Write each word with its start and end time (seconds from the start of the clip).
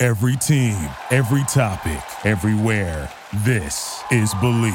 Every 0.00 0.36
team, 0.36 0.78
every 1.10 1.42
topic, 1.48 2.00
everywhere. 2.24 3.10
This 3.38 4.00
is 4.12 4.32
Believe. 4.34 4.72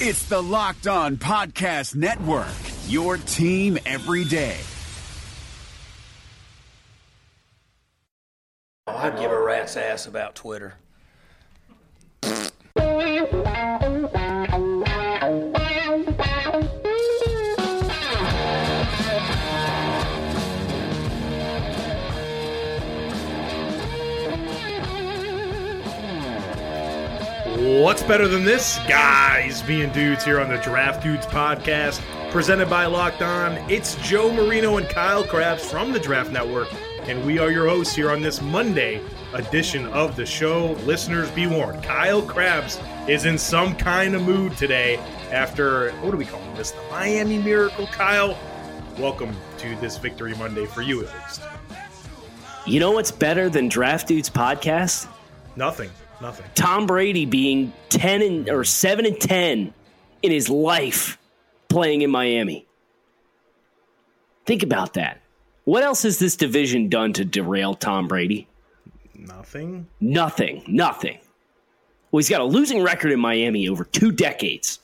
It's 0.00 0.28
the 0.28 0.42
Locked 0.42 0.88
On 0.88 1.16
Podcast 1.16 1.94
Network, 1.94 2.48
your 2.88 3.18
team 3.18 3.78
every 3.86 4.24
day. 4.24 4.58
I'd 8.88 9.20
give 9.20 9.30
a 9.30 9.40
rat's 9.40 9.76
ass 9.76 10.08
about 10.08 10.34
Twitter. 10.34 10.74
What's 27.94 28.08
better 28.08 28.26
than 28.26 28.44
this? 28.44 28.80
Guys 28.88 29.62
being 29.62 29.92
dudes 29.92 30.24
here 30.24 30.40
on 30.40 30.48
the 30.48 30.56
Draft 30.56 31.00
Dudes 31.00 31.26
podcast, 31.26 32.00
presented 32.32 32.68
by 32.68 32.86
Locked 32.86 33.22
On. 33.22 33.52
It's 33.70 33.94
Joe 34.02 34.32
Marino 34.32 34.78
and 34.78 34.88
Kyle 34.88 35.22
Crabbs 35.22 35.64
from 35.64 35.92
the 35.92 36.00
Draft 36.00 36.32
Network, 36.32 36.66
and 37.02 37.24
we 37.24 37.38
are 37.38 37.52
your 37.52 37.68
hosts 37.68 37.94
here 37.94 38.10
on 38.10 38.20
this 38.20 38.42
Monday 38.42 39.00
edition 39.32 39.86
of 39.86 40.16
the 40.16 40.26
show. 40.26 40.72
Listeners, 40.82 41.30
be 41.30 41.46
warned 41.46 41.84
Kyle 41.84 42.20
Crabbs 42.20 42.80
is 43.06 43.26
in 43.26 43.38
some 43.38 43.76
kind 43.76 44.16
of 44.16 44.22
mood 44.22 44.56
today 44.56 44.96
after, 45.30 45.92
what 46.00 46.10
do 46.10 46.16
we 46.16 46.24
call 46.26 46.42
this? 46.56 46.72
The 46.72 46.82
Miami 46.90 47.38
Miracle. 47.38 47.86
Kyle, 47.86 48.36
welcome 48.98 49.36
to 49.58 49.76
this 49.76 49.98
Victory 49.98 50.34
Monday 50.34 50.66
for 50.66 50.82
you 50.82 51.06
at 51.06 51.14
least. 51.14 51.42
You 52.66 52.80
know 52.80 52.90
what's 52.90 53.12
better 53.12 53.48
than 53.48 53.68
Draft 53.68 54.08
Dudes 54.08 54.30
podcast? 54.30 55.06
Nothing. 55.54 55.90
Nothing. 56.24 56.46
Tom 56.54 56.86
Brady 56.86 57.26
being 57.26 57.70
10 57.90 58.22
and 58.22 58.48
or 58.48 58.64
7 58.64 59.04
and 59.04 59.20
10 59.20 59.74
in 60.22 60.32
his 60.32 60.48
life 60.48 61.18
playing 61.68 62.00
in 62.00 62.10
Miami. 62.10 62.66
Think 64.46 64.62
about 64.62 64.94
that. 64.94 65.20
What 65.64 65.82
else 65.82 66.02
has 66.04 66.18
this 66.18 66.34
division 66.34 66.88
done 66.88 67.12
to 67.12 67.26
derail 67.26 67.74
Tom 67.74 68.08
Brady? 68.08 68.48
Nothing. 69.14 69.86
Nothing. 70.00 70.62
Nothing. 70.66 71.18
Well, 72.10 72.20
he's 72.20 72.30
got 72.30 72.40
a 72.40 72.44
losing 72.44 72.82
record 72.82 73.12
in 73.12 73.20
Miami 73.20 73.68
over 73.68 73.84
two 73.84 74.10
decades. 74.10 74.78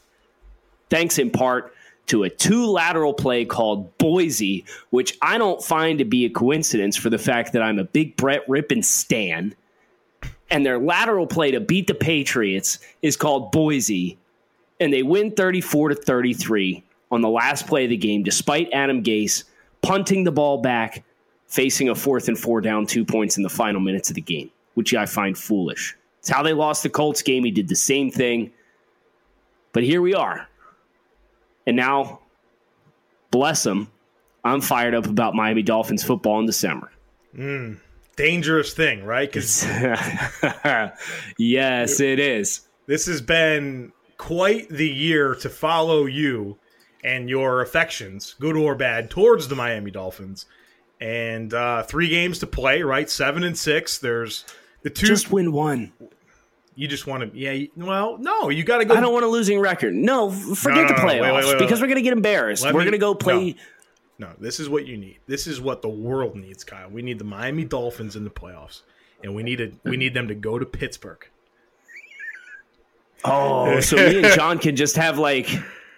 Thanks 0.90 1.18
in 1.18 1.30
part 1.30 1.72
to 2.08 2.24
a 2.24 2.28
two 2.28 2.66
lateral 2.66 3.14
play 3.14 3.46
called 3.46 3.96
Boise, 3.96 4.66
which 4.90 5.16
I 5.22 5.38
don't 5.38 5.64
find 5.64 6.00
to 6.00 6.04
be 6.04 6.26
a 6.26 6.30
coincidence 6.30 6.98
for 6.98 7.08
the 7.08 7.16
fact 7.16 7.54
that 7.54 7.62
I'm 7.62 7.78
a 7.78 7.84
big 7.84 8.18
Brett 8.18 8.46
Rypien 8.46 8.84
stan 8.84 9.54
and 10.50 10.66
their 10.66 10.78
lateral 10.78 11.26
play 11.26 11.50
to 11.52 11.60
beat 11.60 11.86
the 11.86 11.94
Patriots 11.94 12.78
is 13.02 13.16
called 13.16 13.52
Boise, 13.52 14.18
and 14.80 14.92
they 14.92 15.02
win 15.02 15.32
34 15.32 15.90
to 15.90 15.94
33 15.94 16.82
on 17.10 17.20
the 17.20 17.28
last 17.28 17.66
play 17.66 17.84
of 17.84 17.90
the 17.90 17.96
game, 17.96 18.22
despite 18.22 18.68
Adam 18.72 19.02
Gase 19.02 19.44
punting 19.82 20.24
the 20.24 20.32
ball 20.32 20.58
back, 20.58 21.04
facing 21.46 21.88
a 21.88 21.94
fourth 21.94 22.28
and 22.28 22.38
four 22.38 22.60
down 22.60 22.86
two 22.86 23.04
points 23.04 23.36
in 23.36 23.42
the 23.42 23.48
final 23.48 23.80
minutes 23.80 24.10
of 24.10 24.14
the 24.14 24.20
game, 24.20 24.50
which 24.74 24.94
I 24.94 25.06
find 25.06 25.36
foolish. 25.36 25.96
It's 26.18 26.28
how 26.28 26.42
they 26.42 26.52
lost 26.52 26.82
the 26.82 26.90
Colts 26.90 27.22
game. 27.22 27.44
He 27.44 27.50
did 27.50 27.68
the 27.68 27.76
same 27.76 28.10
thing. 28.10 28.52
But 29.72 29.84
here 29.84 30.02
we 30.02 30.14
are. 30.14 30.48
And 31.66 31.76
now, 31.76 32.20
bless 33.30 33.64
him, 33.64 33.88
I'm 34.44 34.60
fired 34.60 34.94
up 34.94 35.06
about 35.06 35.34
Miami 35.34 35.62
Dolphins 35.62 36.02
football 36.02 36.40
in 36.40 36.46
December. 36.46 36.90
Mm 37.36 37.78
dangerous 38.20 38.74
thing, 38.74 39.04
right? 39.04 39.30
Because 39.30 39.64
yes, 41.38 42.00
it 42.00 42.18
is. 42.18 42.60
This 42.86 43.06
has 43.06 43.20
been 43.20 43.92
quite 44.18 44.68
the 44.68 44.88
year 44.88 45.34
to 45.36 45.48
follow 45.48 46.06
you 46.06 46.58
and 47.02 47.30
your 47.30 47.62
affections, 47.62 48.34
good 48.38 48.56
or 48.56 48.74
bad, 48.74 49.10
towards 49.10 49.48
the 49.48 49.56
Miami 49.56 49.90
Dolphins. 49.90 50.46
And 51.00 51.54
uh, 51.54 51.82
three 51.84 52.08
games 52.08 52.40
to 52.40 52.46
play, 52.46 52.82
right? 52.82 53.08
Seven 53.08 53.42
and 53.42 53.56
six. 53.56 53.98
There's 53.98 54.44
the 54.82 54.90
two. 54.90 55.06
Just 55.06 55.32
win 55.32 55.52
one. 55.52 55.92
You 56.74 56.88
just 56.88 57.06
want 57.06 57.32
to, 57.32 57.38
yeah. 57.38 57.66
Well, 57.74 58.18
no, 58.18 58.50
you 58.50 58.64
got 58.64 58.78
to 58.78 58.84
go. 58.84 58.94
I 58.94 59.00
don't 59.00 59.12
want 59.12 59.24
a 59.24 59.28
losing 59.28 59.60
record. 59.60 59.94
No, 59.94 60.30
forget 60.30 60.76
no, 60.76 60.82
no, 60.82 60.88
the 60.88 60.94
playoffs 60.94 61.20
wait, 61.20 61.32
wait, 61.32 61.44
wait, 61.46 61.58
because 61.58 61.80
we're 61.80 61.86
going 61.86 61.96
to 61.96 62.02
get 62.02 62.12
embarrassed. 62.12 62.64
Let 62.64 62.74
we're 62.74 62.82
going 62.82 62.92
to 62.92 62.98
go 62.98 63.14
play. 63.14 63.56
No, 64.20 64.28
this 64.38 64.60
is 64.60 64.68
what 64.68 64.86
you 64.86 64.98
need. 64.98 65.16
This 65.26 65.46
is 65.46 65.62
what 65.62 65.80
the 65.80 65.88
world 65.88 66.36
needs, 66.36 66.62
Kyle. 66.62 66.90
We 66.90 67.00
need 67.00 67.18
the 67.18 67.24
Miami 67.24 67.64
Dolphins 67.64 68.16
in 68.16 68.24
the 68.24 68.30
playoffs, 68.30 68.82
and 69.24 69.34
we 69.34 69.42
need 69.42 69.56
to, 69.56 69.72
we 69.82 69.96
need 69.96 70.12
them 70.12 70.28
to 70.28 70.34
go 70.34 70.58
to 70.58 70.66
Pittsburgh. 70.66 71.26
Oh, 73.24 73.80
so 73.80 73.96
me 73.96 74.22
and 74.22 74.34
John 74.34 74.58
can 74.58 74.76
just 74.76 74.96
have 74.96 75.18
like 75.18 75.48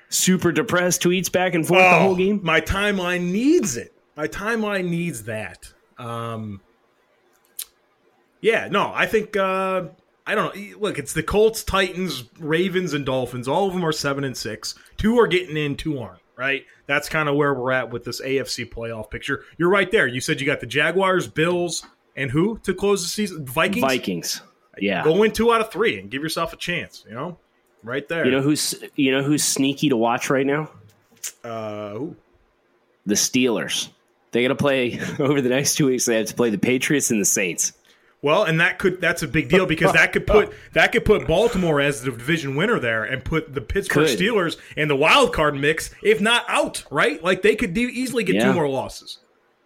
super 0.09 0.53
depressed 0.53 1.03
tweets 1.03 1.33
back 1.33 1.55
and 1.55 1.67
forth 1.67 1.83
oh, 1.83 1.91
the 1.91 1.99
whole 1.99 2.15
game. 2.15 2.39
My 2.45 2.61
timeline 2.61 3.33
needs 3.33 3.77
it. 3.77 3.93
My 4.17 4.29
timeline 4.29 4.89
needs 4.89 5.25
that. 5.25 5.73
Um, 5.99 6.61
yeah, 8.41 8.69
no, 8.71 8.93
I 8.95 9.07
think 9.07 9.37
uh, 9.37 9.87
I 10.29 10.37
don't 10.37 10.55
know. 10.55 10.79
Look, 10.79 11.01
it's 11.01 11.13
the 11.13 11.25
Colts, 11.25 11.65
Titans, 11.65 12.23
Ravens, 12.39 12.95
and 12.95 13.05
Dolphins. 13.05 13.49
All 13.49 13.67
of 13.67 13.73
them 13.73 13.85
are 13.85 13.91
seven 13.91 14.23
and 14.23 14.37
six. 14.37 14.77
Two 14.97 15.19
are 15.19 15.27
getting 15.27 15.57
in, 15.57 15.77
two 15.77 15.99
aren't 15.99 16.22
right? 16.37 16.65
That's 16.87 17.09
kind 17.09 17.29
of 17.29 17.37
where 17.37 17.55
we're 17.55 17.73
at 17.73 17.91
with 17.91 18.05
this 18.05 18.21
AFC 18.21 18.69
playoff 18.71 19.11
picture. 19.11 19.45
You're 19.59 19.71
right 19.71 19.91
there. 19.91 20.07
You 20.07 20.21
said 20.21 20.41
you 20.41 20.47
got 20.47 20.61
the 20.61 20.67
Jaguars, 20.67 21.27
Bills, 21.29 21.85
and 22.17 22.31
who 22.31 22.59
to 22.65 22.75
close 22.75 23.03
the 23.03 23.09
season? 23.09 23.47
Vikings. 23.47 23.83
Vikings. 23.83 24.43
Yeah. 24.79 25.05
Go 25.05 25.19
win 25.19 25.33
two 25.33 25.53
out 25.53 25.61
of 25.61 25.71
three 25.71 25.99
and 25.99 26.11
give 26.11 26.23
yourself 26.23 26.53
a 26.53 26.57
chance. 26.57 27.05
You 27.09 27.15
know, 27.15 27.39
right 27.83 28.07
there. 28.09 28.25
You 28.25 28.31
know 28.31 28.43
who's 28.43 28.75
you 28.97 29.13
know 29.13 29.23
who's 29.23 29.45
sneaky 29.45 29.89
to 29.91 29.97
watch 29.97 30.31
right 30.31 30.47
now? 30.47 30.71
Uh, 31.45 31.91
who? 31.91 32.17
The 33.07 33.15
Steelers. 33.15 33.89
They 34.31 34.43
got 34.43 34.49
to 34.49 34.55
play 34.55 34.99
over 35.19 35.41
the 35.41 35.51
next 35.51 35.75
two 35.75 35.87
weeks. 35.87 36.07
They 36.07 36.17
have 36.17 36.27
to 36.27 36.35
play 36.35 36.51
the 36.51 36.59
Patriots 36.59 37.11
and 37.11 37.21
the 37.21 37.27
Saints. 37.27 37.73
Well, 38.23 38.45
and 38.45 38.61
that 38.61 38.79
could 38.79 39.01
that's 39.01 39.25
a 39.25 39.29
big 39.29 39.49
deal 39.49 39.67
because 39.67 39.93
that 39.95 40.13
could 40.13 40.29
put 40.29 40.53
that 40.75 40.93
could 40.93 41.05
put 41.05 41.27
Baltimore 41.27 41.81
as 41.81 42.03
the 42.03 42.13
division 42.13 42.55
winner 42.55 42.79
there 42.79 43.03
and 43.03 43.25
put 43.25 43.53
the 43.53 43.61
Pittsburgh 43.61 44.07
could. 44.07 44.19
Steelers 44.19 44.59
in 44.77 44.87
the 44.87 44.95
wild 44.95 45.33
card 45.33 45.57
mix, 45.57 45.91
if 46.05 46.21
not 46.21 46.45
out, 46.49 46.85
right? 46.89 47.23
Like 47.23 47.43
they 47.43 47.57
could 47.57 47.77
easily 47.77 48.23
get 48.23 48.37
yeah. 48.37 48.45
two 48.47 48.53
more 48.53 48.69
losses. 48.69 49.19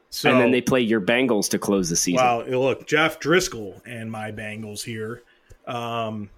So, 0.09 0.31
and 0.31 0.41
then 0.41 0.51
they 0.53 0.63
play 0.63 0.81
your 0.81 1.03
Bengals 1.03 1.51
to 1.51 1.59
close 1.59 1.91
the 1.91 1.97
season. 1.97 2.25
Wow, 2.25 2.45
look, 2.45 2.87
Jeff 2.87 3.21
Driskel 3.21 3.83
and 3.85 4.11
my 4.11 4.33
Bengals 4.33 4.83
here. 4.83 5.23
Um, 5.67 6.31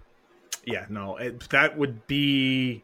yeah, 0.65 0.87
no, 0.89 1.17
it, 1.19 1.49
that 1.51 1.79
would 1.79 2.05
be 2.09 2.83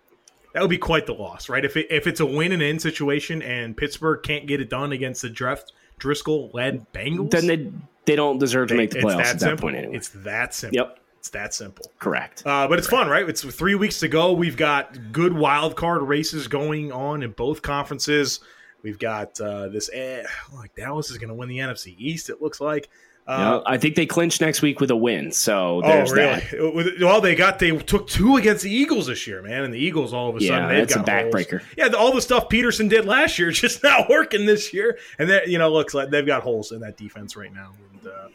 that 0.53 0.61
would 0.61 0.71
be 0.71 0.79
quite 0.79 1.07
the 1.07 1.15
loss, 1.15 1.49
right? 1.49 1.65
If 1.65 1.77
it, 1.77 1.89
if 1.91 2.07
it's 2.07 2.21
a 2.21 2.27
win 2.27 2.53
and 2.53 2.63
in 2.63 2.79
situation 2.79 3.43
and 3.43 3.77
Pittsburgh 3.77 4.23
can't 4.23 4.47
get 4.47 4.61
it 4.61 4.71
done 4.71 4.93
against 4.93 5.23
the 5.23 5.31
draft 5.31 5.73
Driskel 5.99 6.53
led 6.55 6.93
Bengals, 6.93 7.31
then 7.31 7.47
they 7.47 7.73
they 8.05 8.17
don't 8.17 8.39
deserve 8.39 8.69
to 8.69 8.75
make 8.75 8.91
the 8.91 9.01
playoffs 9.01 9.21
at 9.21 9.25
that 9.25 9.41
simple. 9.41 9.69
point 9.69 9.77
anyway. 9.77 9.97
It's 9.97 10.09
that 10.11 10.55
simple. 10.55 10.77
Yep. 10.77 10.99
It's 11.19 11.31
that 11.31 11.55
simple. 11.55 11.91
Correct. 11.99 12.43
Uh, 12.45 12.69
but 12.69 12.79
it's 12.79 12.87
Correct. 12.87 13.05
fun, 13.05 13.11
right? 13.11 13.27
It's 13.27 13.43
three 13.43 13.75
weeks 13.75 13.99
to 14.01 14.09
go. 14.09 14.33
We've 14.33 14.59
got 14.59 15.11
good 15.11 15.33
wild 15.33 15.75
card 15.75 16.03
races 16.03 16.49
going 16.49 16.93
on 16.93 17.23
in 17.23 17.31
both 17.31 17.63
conferences. 17.63 18.41
We've 18.83 18.99
got 18.99 19.41
uh, 19.41 19.69
this. 19.69 19.89
Eh, 19.95 20.23
like 20.53 20.75
Dallas 20.75 21.11
is 21.11 21.17
going 21.17 21.29
to 21.29 21.35
win 21.35 21.49
the 21.49 21.59
NFC 21.59 21.95
East. 21.97 22.29
It 22.29 22.43
looks 22.43 22.61
like. 22.61 22.91
Uh, 23.27 23.63
I 23.65 23.79
think 23.79 23.95
they 23.95 24.05
clinch 24.05 24.39
next 24.43 24.61
week 24.61 24.81
with 24.81 24.91
a 24.91 24.97
win. 24.97 25.33
So 25.33 25.81
oh, 25.83 25.89
there's 25.89 26.13
really? 26.13 26.41
that. 26.41 26.99
Well, 27.01 27.23
they 27.23 27.35
got 27.35 27.59
they 27.59 27.75
took 27.75 28.07
two 28.07 28.37
against 28.37 28.65
the 28.65 28.71
Eagles 28.71 29.07
this 29.07 29.27
year, 29.27 29.41
man, 29.41 29.65
and 29.65 29.73
the 29.73 29.79
Eagles 29.79 30.13
all 30.13 30.29
of 30.29 30.37
a 30.37 30.41
sudden 30.41 30.69
yeah, 30.69 30.75
they've 30.75 30.89
got 30.89 31.09
a 31.09 31.11
backbreaker. 31.11 31.61
Holes. 31.61 31.75
Yeah, 31.79 31.89
all 31.97 32.13
the 32.15 32.21
stuff 32.21 32.51
Pederson 32.51 32.89
did 32.91 33.07
last 33.07 33.39
year 33.39 33.51
just 33.51 33.83
not 33.83 34.11
working 34.11 34.45
this 34.45 34.75
year, 34.75 34.99
and 35.19 35.31
that 35.31 35.49
you 35.49 35.59
know 35.59 35.73
looks 35.73 35.95
like 35.95 36.11
they've 36.11 36.27
got 36.27 36.43
holes 36.43 36.73
in 36.73 36.81
that 36.81 36.99
defense 36.99 37.35
right 37.35 37.53
now. 37.53 37.73
And 37.93 38.13
uh, 38.13 38.29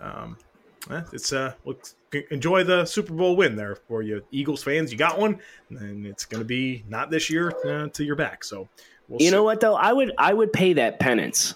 um, 0.00 0.36
it's 1.12 1.32
uh, 1.32 1.54
looks 1.64 1.96
enjoy 2.30 2.62
the 2.62 2.84
Super 2.84 3.14
Bowl 3.14 3.34
win 3.34 3.56
there 3.56 3.74
for 3.74 4.02
you 4.02 4.22
Eagles 4.30 4.62
fans. 4.62 4.92
You 4.92 4.98
got 4.98 5.18
one, 5.18 5.40
and 5.70 6.06
it's 6.06 6.24
going 6.24 6.40
to 6.40 6.46
be 6.46 6.84
not 6.88 7.10
this 7.10 7.28
year 7.28 7.52
uh, 7.64 7.88
to 7.88 8.04
your 8.04 8.16
back. 8.16 8.44
So 8.44 8.68
we'll 9.08 9.20
you 9.20 9.28
see. 9.28 9.32
know 9.32 9.42
what 9.42 9.58
though, 9.58 9.74
I 9.74 9.92
would 9.92 10.12
I 10.16 10.32
would 10.32 10.52
pay 10.52 10.74
that 10.74 11.00
penance. 11.00 11.54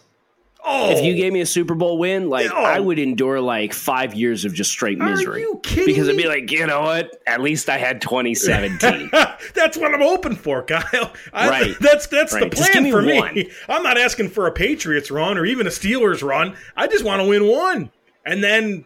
Oh, 0.68 0.90
If 0.90 1.04
you 1.04 1.12
oh. 1.14 1.16
gave 1.16 1.32
me 1.32 1.40
a 1.40 1.46
Super 1.46 1.74
Bowl 1.74 1.96
win, 1.98 2.28
like 2.28 2.50
Oh. 2.52 2.56
I 2.64 2.80
would 2.80 2.98
endure 2.98 3.40
like 3.40 3.72
five 3.72 4.14
years 4.14 4.44
of 4.44 4.52
just 4.52 4.70
straight 4.70 5.00
Are 5.00 5.08
misery. 5.10 5.42
you 5.42 5.60
kidding 5.62 5.86
Because 5.86 6.08
I'd 6.08 6.16
be 6.16 6.26
like, 6.26 6.50
you 6.50 6.66
know 6.66 6.80
what? 6.82 7.22
At 7.26 7.40
least 7.40 7.68
I 7.68 7.78
had 7.78 8.00
2017. 8.00 9.10
that's 9.54 9.76
what 9.76 9.94
I'm 9.94 10.00
hoping 10.00 10.34
for, 10.36 10.62
Kyle. 10.62 11.12
I, 11.32 11.48
Right. 11.48 11.74
That's 11.80 12.06
that's 12.08 12.32
Right. 12.32 12.50
the 12.50 12.56
plan 12.56 12.82
me 12.84 12.90
for 12.90 13.02
me. 13.02 13.18
one. 13.20 13.44
I'm 13.68 13.82
not 13.82 13.96
asking 13.98 14.30
for 14.30 14.46
a 14.46 14.52
Patriots 14.52 15.10
run 15.10 15.38
or 15.38 15.46
even 15.46 15.66
a 15.66 15.70
Steelers 15.70 16.22
run. 16.26 16.56
I 16.76 16.86
just 16.88 17.04
want 17.04 17.22
to 17.22 17.28
win 17.28 17.46
one, 17.46 17.90
and 18.24 18.42
then 18.42 18.84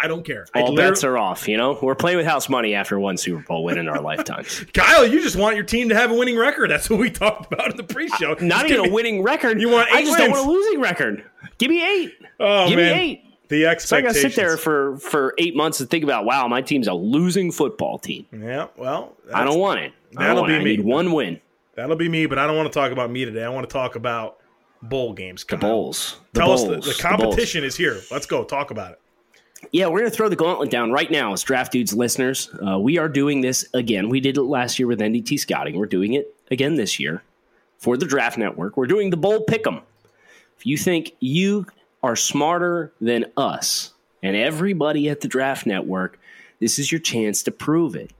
I 0.00 0.06
don't 0.06 0.24
care. 0.24 0.46
All 0.54 0.76
bets 0.76 1.02
are 1.02 1.18
off. 1.18 1.48
You 1.48 1.56
know, 1.56 1.78
we're 1.82 1.94
playing 1.96 2.18
with 2.18 2.26
house 2.26 2.48
money 2.48 2.74
after 2.74 2.98
one 3.00 3.16
Super 3.16 3.42
Bowl 3.42 3.64
win 3.64 3.78
in 3.78 3.88
our 3.88 4.00
lifetimes. 4.00 4.64
Kyle, 4.74 5.06
you 5.06 5.20
just 5.20 5.34
want 5.36 5.56
your 5.56 5.64
team 5.64 5.88
to 5.88 5.94
have 5.96 6.10
a 6.10 6.14
winning 6.14 6.36
record. 6.38 6.70
That's 6.70 6.88
what 6.88 7.00
we 7.00 7.10
talked 7.10 7.52
about 7.52 7.70
in 7.72 7.76
the 7.76 7.82
pre-show. 7.82 8.34
Not 8.40 8.62
Just 8.62 8.64
even 8.66 8.80
a 8.80 8.82
me- 8.84 8.90
winning 8.90 9.22
record. 9.22 9.60
You 9.60 9.68
want 9.70 9.90
I 9.90 10.02
just 10.04 10.16
don't 10.16 10.30
want 10.30 10.46
a 10.46 10.50
losing 10.50 10.80
record. 10.80 11.24
Give 11.58 11.68
me 11.70 11.84
eight. 11.84 12.14
Oh 12.38 12.68
Give 12.68 12.76
man, 12.76 12.96
me 12.96 13.02
eight. 13.02 13.24
the 13.48 13.76
So 13.80 13.96
I 13.96 14.00
got 14.02 14.14
to 14.14 14.20
sit 14.20 14.36
there 14.36 14.56
for 14.56 14.98
for 14.98 15.34
eight 15.38 15.56
months 15.56 15.80
and 15.80 15.90
think 15.90 16.04
about, 16.04 16.24
wow, 16.24 16.46
my 16.46 16.62
team's 16.62 16.86
a 16.86 16.94
losing 16.94 17.50
football 17.50 17.98
team. 17.98 18.26
yeah, 18.32 18.68
well, 18.76 19.16
I 19.34 19.44
don't 19.44 19.58
want 19.58 19.80
it. 19.80 19.92
I 20.16 20.28
that'll 20.28 20.44
be 20.46 20.54
it. 20.54 20.60
I 20.60 20.64
me. 20.64 20.76
need 20.76 20.84
one 20.84 21.10
win. 21.12 21.40
That'll 21.74 21.96
be 21.96 22.08
me, 22.08 22.26
but 22.26 22.38
I 22.38 22.46
don't 22.46 22.56
want 22.56 22.72
to 22.72 22.78
talk 22.78 22.92
about 22.92 23.10
me 23.10 23.24
today. 23.24 23.42
I 23.44 23.48
want 23.48 23.68
to 23.68 23.72
talk 23.72 23.96
about 23.96 24.38
bowl 24.82 25.12
games. 25.12 25.44
The. 25.44 25.56
Bulls. 25.56 26.18
The 26.32 26.40
Tell 26.40 26.48
Bulls. 26.48 26.62
us 26.70 26.84
the, 26.86 26.92
the 26.92 26.98
competition 27.02 27.64
is 27.64 27.76
here. 27.76 28.00
Let's 28.10 28.26
go 28.26 28.44
talk 28.44 28.70
about 28.70 28.92
it. 28.92 29.00
Yeah, 29.72 29.88
we're 29.88 30.00
going 30.00 30.10
to 30.10 30.16
throw 30.16 30.28
the 30.28 30.36
gauntlet 30.36 30.70
down 30.70 30.92
right 30.92 31.10
now 31.10 31.32
as 31.32 31.42
Draft 31.42 31.72
Dudes 31.72 31.92
listeners. 31.92 32.48
Uh, 32.64 32.78
we 32.78 32.96
are 32.98 33.08
doing 33.08 33.40
this 33.40 33.68
again. 33.74 34.08
We 34.08 34.20
did 34.20 34.36
it 34.36 34.42
last 34.42 34.78
year 34.78 34.86
with 34.86 35.00
NDT 35.00 35.38
Scouting. 35.38 35.76
We're 35.76 35.86
doing 35.86 36.14
it 36.14 36.34
again 36.50 36.76
this 36.76 37.00
year 37.00 37.22
for 37.78 37.96
the 37.96 38.06
Draft 38.06 38.38
Network. 38.38 38.76
We're 38.76 38.86
doing 38.86 39.10
the 39.10 39.16
Bowl 39.16 39.44
Pick'em. 39.44 39.82
If 40.56 40.64
you 40.64 40.76
think 40.76 41.12
you 41.20 41.66
are 42.02 42.16
smarter 42.16 42.92
than 43.00 43.26
us 43.36 43.92
and 44.22 44.36
everybody 44.36 45.08
at 45.08 45.20
the 45.20 45.28
Draft 45.28 45.66
Network, 45.66 46.18
this 46.60 46.78
is 46.78 46.90
your 46.90 47.00
chance 47.00 47.42
to 47.42 47.50
prove 47.50 47.96
it. 47.96 48.12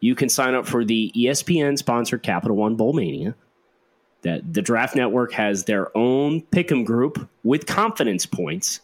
You 0.00 0.16
can 0.16 0.28
sign 0.28 0.54
up 0.54 0.66
for 0.66 0.84
the 0.84 1.12
ESPN 1.16 1.78
sponsored 1.78 2.22
Capital 2.22 2.56
One 2.56 2.74
Bowl 2.74 2.92
Mania. 2.92 3.34
That 4.22 4.52
the 4.52 4.62
Draft 4.62 4.94
Network 4.94 5.32
has 5.32 5.64
their 5.64 5.96
own 5.96 6.42
pick'em 6.42 6.84
group 6.84 7.28
with 7.42 7.66
confidence 7.66 8.24
points 8.24 8.80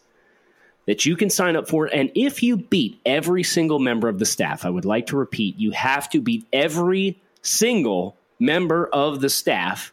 that 0.89 1.05
you 1.05 1.17
can 1.17 1.29
sign 1.29 1.55
up 1.55 1.69
for. 1.69 1.85
And 1.85 2.11
if 2.15 2.43
you 2.43 2.57
beat 2.57 2.99
every 3.05 3.43
single 3.43 3.79
member 3.79 4.09
of 4.09 4.19
the 4.19 4.25
staff, 4.25 4.65
I 4.65 4.71
would 4.71 4.87
like 4.87 5.09
to 5.09 5.19
repeat, 5.19 5.59
you 5.59 5.71
have 5.73 6.09
to 6.11 6.23
beat 6.23 6.47
every 6.51 7.21
single 7.43 8.17
member 8.41 8.87
of 8.87 9.21
the 9.21 9.29
staff. 9.29 9.93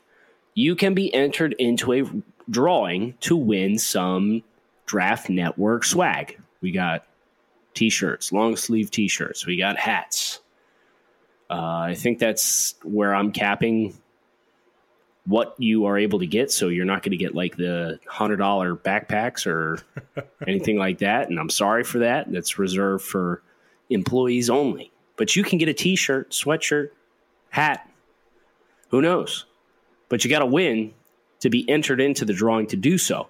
You 0.54 0.74
can 0.78 0.94
be 0.94 1.14
entered 1.14 1.52
into 1.60 1.92
a 1.92 2.04
drawing 2.50 3.16
to 3.20 3.36
win 3.36 3.78
some 3.78 4.42
Draft 4.86 5.30
Network 5.30 5.84
swag. 5.84 6.40
We 6.62 6.72
got 6.72 7.06
t 7.74 7.90
shirts, 7.90 8.32
long 8.32 8.56
sleeve 8.56 8.90
t 8.90 9.10
shirts, 9.10 9.46
we 9.46 9.58
got 9.58 9.76
hats. 9.76 10.40
Uh, 11.50 11.88
I 11.90 11.96
think 11.96 12.20
that's 12.20 12.76
where 12.84 13.14
I'm 13.14 13.34
capping 13.34 13.98
what 15.26 15.56
you 15.58 15.86
are 15.86 15.98
able 15.98 16.20
to 16.20 16.28
get. 16.28 16.52
So 16.52 16.68
you're 16.68 16.86
not 16.86 17.04
going 17.04 17.12
to 17.12 17.18
get 17.18 17.34
like 17.36 17.58
the 17.58 18.00
hundred 18.08 18.38
dollar 18.38 18.76
backpacks 18.76 19.48
or 19.48 19.80
anything 20.48 20.78
like 20.78 21.00
that. 21.00 21.30
And 21.30 21.40
I'm 21.40 21.50
sorry 21.50 21.84
for 21.84 22.00
that. 22.00 22.32
That's 22.32 22.60
reserved 22.60 23.04
for 23.04 23.42
employees 23.90 24.50
only. 24.50 24.92
But 25.18 25.36
you 25.36 25.44
can 25.44 25.58
get 25.58 25.70
a 25.70 25.74
t-shirt, 25.74 26.32
sweatshirt, 26.32 26.90
hat. 27.50 27.90
Who 28.90 29.02
knows? 29.02 29.46
But 30.10 30.24
you 30.24 30.30
got 30.30 30.40
to 30.40 30.46
win 30.46 30.94
to 31.40 31.50
be 31.50 31.68
entered 31.70 32.02
into 32.02 32.26
the 32.26 32.34
drawing 32.34 32.68
to 32.68 32.76
do 32.76 32.98
so. 32.98 33.28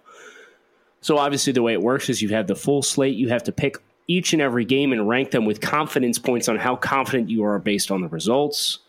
So 1.01 1.17
obviously 1.17 1.53
the 1.53 1.61
way 1.61 1.73
it 1.73 1.81
works 1.81 2.09
is 2.09 2.21
you 2.21 2.29
have 2.29 2.47
the 2.47 2.55
full 2.55 2.81
slate. 2.81 3.15
You 3.15 3.29
have 3.29 3.43
to 3.43 3.51
pick 3.51 3.77
each 4.07 4.33
and 4.33 4.41
every 4.41 4.65
game 4.65 4.91
and 4.91 5.07
rank 5.07 5.31
them 5.31 5.45
with 5.45 5.61
confidence 5.61 6.19
points 6.19 6.47
on 6.47 6.57
how 6.57 6.75
confident 6.75 7.29
you 7.29 7.43
are 7.43 7.59
based 7.59 7.91
on 7.91 8.01
the 8.01 8.07
results. 8.07 8.79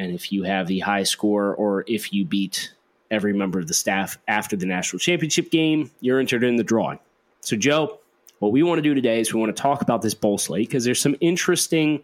And 0.00 0.14
if 0.14 0.32
you 0.32 0.44
have 0.44 0.66
the 0.66 0.78
high 0.78 1.02
score 1.02 1.54
or 1.54 1.84
if 1.86 2.10
you 2.10 2.24
beat 2.24 2.72
every 3.10 3.34
member 3.34 3.58
of 3.58 3.68
the 3.68 3.74
staff 3.74 4.16
after 4.26 4.56
the 4.56 4.64
national 4.64 4.98
championship 4.98 5.50
game, 5.50 5.90
you're 6.00 6.18
entered 6.18 6.42
in 6.42 6.56
the 6.56 6.64
drawing. 6.64 6.98
So, 7.42 7.54
Joe, 7.54 7.98
what 8.38 8.50
we 8.50 8.62
want 8.62 8.78
to 8.78 8.82
do 8.82 8.94
today 8.94 9.20
is 9.20 9.34
we 9.34 9.38
want 9.38 9.54
to 9.54 9.62
talk 9.62 9.82
about 9.82 10.00
this 10.00 10.14
bowl 10.14 10.38
slate 10.38 10.68
because 10.68 10.86
there's 10.86 11.02
some 11.02 11.16
interesting 11.20 12.02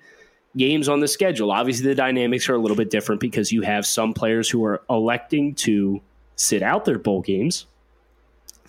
games 0.59 0.91
on 0.91 1.01
the 1.01 1.09
schedule. 1.09 1.51
Obviously, 1.51 1.87
the 1.87 1.95
dynamics 1.95 2.51
are 2.51 2.55
a 2.55 2.59
little 2.59 2.77
bit 2.77 2.91
different 2.91 3.19
because 3.19 3.51
you 3.51 3.63
have 3.63 3.87
some 3.87 4.13
players 4.13 4.51
who 4.51 4.63
are 4.67 4.83
electing 4.91 5.55
to 5.55 6.03
sit 6.37 6.63
out 6.63 6.85
their 6.85 6.99
bowl 6.99 7.23
games, 7.23 7.65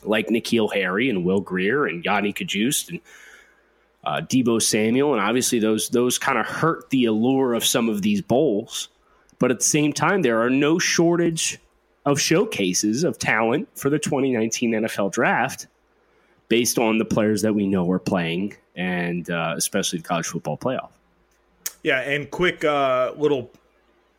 like 0.04 0.28
N'Keal 0.28 0.74
Harry 0.74 1.10
and 1.10 1.26
Will 1.26 1.42
Grier 1.42 1.86
and 1.86 2.06
Yanni 2.06 2.32
Kajust 2.32 2.92
and 2.92 3.02
uh, 4.06 4.22
Deebo 4.22 4.62
Samuel, 4.62 5.12
and 5.12 5.22
obviously 5.22 5.60
those 5.60 5.90
those 5.90 6.18
kind 6.18 6.38
of 6.38 6.46
hurt 6.46 6.90
the 6.92 7.06
allure 7.06 7.56
of 7.56 7.66
some 7.66 7.90
of 7.90 8.02
these 8.02 8.22
bowls. 8.22 8.88
But 9.40 9.52
at 9.52 9.60
the 9.60 9.66
same 9.66 9.94
time, 9.94 10.22
there 10.22 10.42
are 10.42 10.50
no 10.50 10.80
shortage 10.80 11.60
of 12.06 12.20
showcases 12.20 13.04
of 13.04 13.20
talent 13.20 13.68
for 13.76 13.90
the 13.90 14.00
2019 14.00 14.72
NFL 14.72 15.12
Draft, 15.12 15.68
based 16.48 16.80
on 16.80 16.98
the 16.98 17.06
players 17.06 17.42
that 17.42 17.54
we 17.54 17.68
know 17.68 17.90
are 17.92 18.00
playing, 18.00 18.56
and 18.76 19.30
uh, 19.30 19.54
especially 19.58 20.00
the 20.00 20.08
college 20.08 20.28
football 20.28 20.58
playoff. 20.58 20.90
Yeah, 21.84 22.00
and 22.00 22.30
quick 22.32 22.64
uh, 22.64 23.14
little 23.18 23.52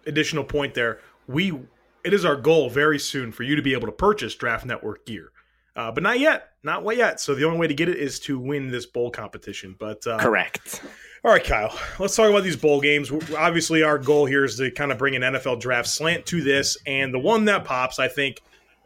additional 0.06 0.44
point 0.44 0.74
there. 0.74 1.00
We 1.26 1.58
it 2.04 2.14
is 2.14 2.24
our 2.24 2.36
goal 2.36 2.70
very 2.70 2.98
soon 2.98 3.32
for 3.32 3.42
you 3.42 3.56
to 3.56 3.62
be 3.62 3.72
able 3.72 3.86
to 3.86 3.92
purchase 3.92 4.34
Draft 4.34 4.64
Network 4.64 5.04
gear, 5.04 5.30
uh, 5.74 5.90
but 5.90 6.02
not 6.02 6.20
yet, 6.20 6.50
not 6.62 6.84
yet. 6.96 7.20
So 7.20 7.34
the 7.34 7.44
only 7.44 7.58
way 7.58 7.66
to 7.66 7.74
get 7.74 7.88
it 7.88 7.96
is 7.96 8.20
to 8.20 8.38
win 8.38 8.70
this 8.70 8.86
bowl 8.86 9.10
competition. 9.10 9.76
But 9.78 10.06
uh, 10.06 10.18
Correct. 10.18 10.82
All 11.24 11.32
right, 11.32 11.42
Kyle. 11.42 11.76
Let's 11.98 12.14
talk 12.14 12.30
about 12.30 12.44
these 12.44 12.56
bowl 12.56 12.80
games. 12.80 13.10
Obviously, 13.36 13.82
our 13.82 13.98
goal 13.98 14.24
here 14.26 14.44
is 14.44 14.56
to 14.56 14.70
kind 14.70 14.92
of 14.92 14.98
bring 14.98 15.16
an 15.16 15.22
NFL 15.22 15.60
draft 15.60 15.88
slant 15.88 16.26
to 16.26 16.40
this, 16.42 16.76
and 16.86 17.12
the 17.12 17.18
one 17.18 17.44
that 17.46 17.64
pops, 17.64 17.98
I 17.98 18.06
think, 18.08 18.40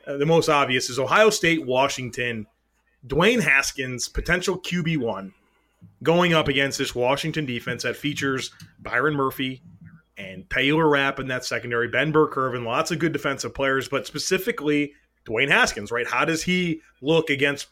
uh, 0.07 0.17
the 0.17 0.27
most 0.27 0.49
obvious 0.49 0.89
is 0.89 0.99
Ohio 0.99 1.31
State, 1.31 1.65
Washington. 1.67 2.47
Dwayne 3.07 3.43
Haskins, 3.43 4.09
potential 4.09 4.59
QB 4.59 4.99
one, 4.99 5.35
going 6.03 6.33
up 6.33 6.49
against 6.49 6.79
this 6.79 6.95
Washington 6.95 7.45
defense 7.45 7.83
that 7.83 7.97
features 7.97 8.51
Byron 8.79 9.15
Murphy 9.15 9.61
and 10.17 10.49
Taylor 10.49 10.89
Rapp 10.89 11.19
in 11.19 11.27
that 11.29 11.45
secondary, 11.45 11.89
Ben 11.89 12.13
Burr-Kirven, 12.13 12.65
lots 12.65 12.91
of 12.93 12.99
good 12.99 13.13
defensive 13.13 13.55
players, 13.55 13.89
but 13.89 14.07
specifically 14.07 14.93
Dwayne 15.27 15.51
Haskins, 15.51 15.91
right? 15.91 16.07
How 16.07 16.25
does 16.25 16.45
he 16.45 16.81
look 17.01 17.29
against? 17.29 17.67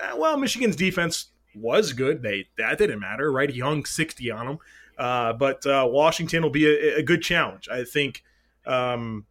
uh, 0.00 0.14
Well, 0.16 0.36
Michigan's 0.36 0.76
defense 0.76 1.26
was 1.56 1.92
good. 1.92 2.22
They 2.22 2.46
that 2.58 2.78
didn't 2.78 3.00
matter, 3.00 3.30
right? 3.30 3.50
He 3.50 3.60
hung 3.60 3.84
sixty 3.84 4.30
on 4.30 4.46
them, 4.46 4.58
uh, 4.98 5.32
but 5.34 5.66
uh, 5.66 5.86
Washington 5.90 6.42
will 6.42 6.50
be 6.50 6.66
a, 6.66 6.96
a 6.98 7.02
good 7.02 7.22
challenge. 7.22 7.68
I 7.68 7.84
think. 7.84 8.22
Um, 8.66 9.26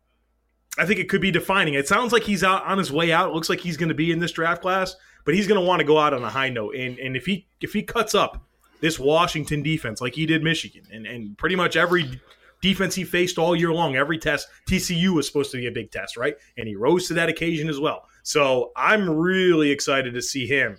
I 0.77 0.88
think 0.88 1.00
it 1.00 1.08
could 1.08 1.22
be 1.22 1.30
defining. 1.30 1.75
It 1.75 1.88
sounds 1.88 2.12
like 2.12 2.24
he's 2.24 2.44
out 2.44 2.65
on 2.65 2.80
his 2.80 2.92
way 2.92 3.12
out. 3.12 3.30
It 3.30 3.36
looks 3.36 3.48
like 3.48 3.60
he's 3.60 3.77
going 3.77 3.89
to 3.89 3.96
be 3.96 4.12
in 4.12 4.18
this 4.18 4.32
draft 4.32 4.63
class, 4.63 4.96
but 5.24 5.36
he's 5.36 5.48
going 5.48 5.60
to 5.60 5.65
want 5.65 5.82
to 5.82 5.86
go 5.86 6.00
out 6.00 6.15
on 6.15 6.24
a 6.24 6.30
high 6.30 6.50
note. 6.50 6.75
And 6.75 6.98
and 6.98 7.15
if 7.15 7.25
he 7.25 7.46
if 7.62 7.74
he 7.74 7.84
cuts 7.84 8.15
up 8.15 8.44
this 8.82 9.00
Washington 9.00 9.62
defense 9.62 10.01
like 10.01 10.15
he 10.15 10.25
did 10.25 10.44
Michigan, 10.44 10.84
and 10.92 11.06
and 11.06 11.38
pretty 11.38 11.56
much 11.56 11.75
every 11.75 12.20
defense 12.62 12.96
he 12.96 13.03
faced 13.03 13.38
all 13.38 13.56
year 13.56 13.72
long, 13.72 13.96
every 13.96 14.18
test 14.18 14.48
TCU 14.68 15.13
was 15.13 15.27
supposed 15.27 15.51
to 15.51 15.58
be 15.58 15.68
a 15.68 15.72
big 15.72 15.92
test, 15.92 16.18
right? 16.18 16.36
And 16.58 16.68
he 16.68 16.75
rose 16.75 17.08
to 17.10 17.13
that 17.15 17.30
occasion 17.30 17.70
as 17.70 17.80
well. 17.80 18.08
So 18.24 18.72
I'm 18.75 19.08
really 19.10 19.70
excited 19.70 20.13
to 20.13 20.22
see 20.22 20.48
him 20.48 20.77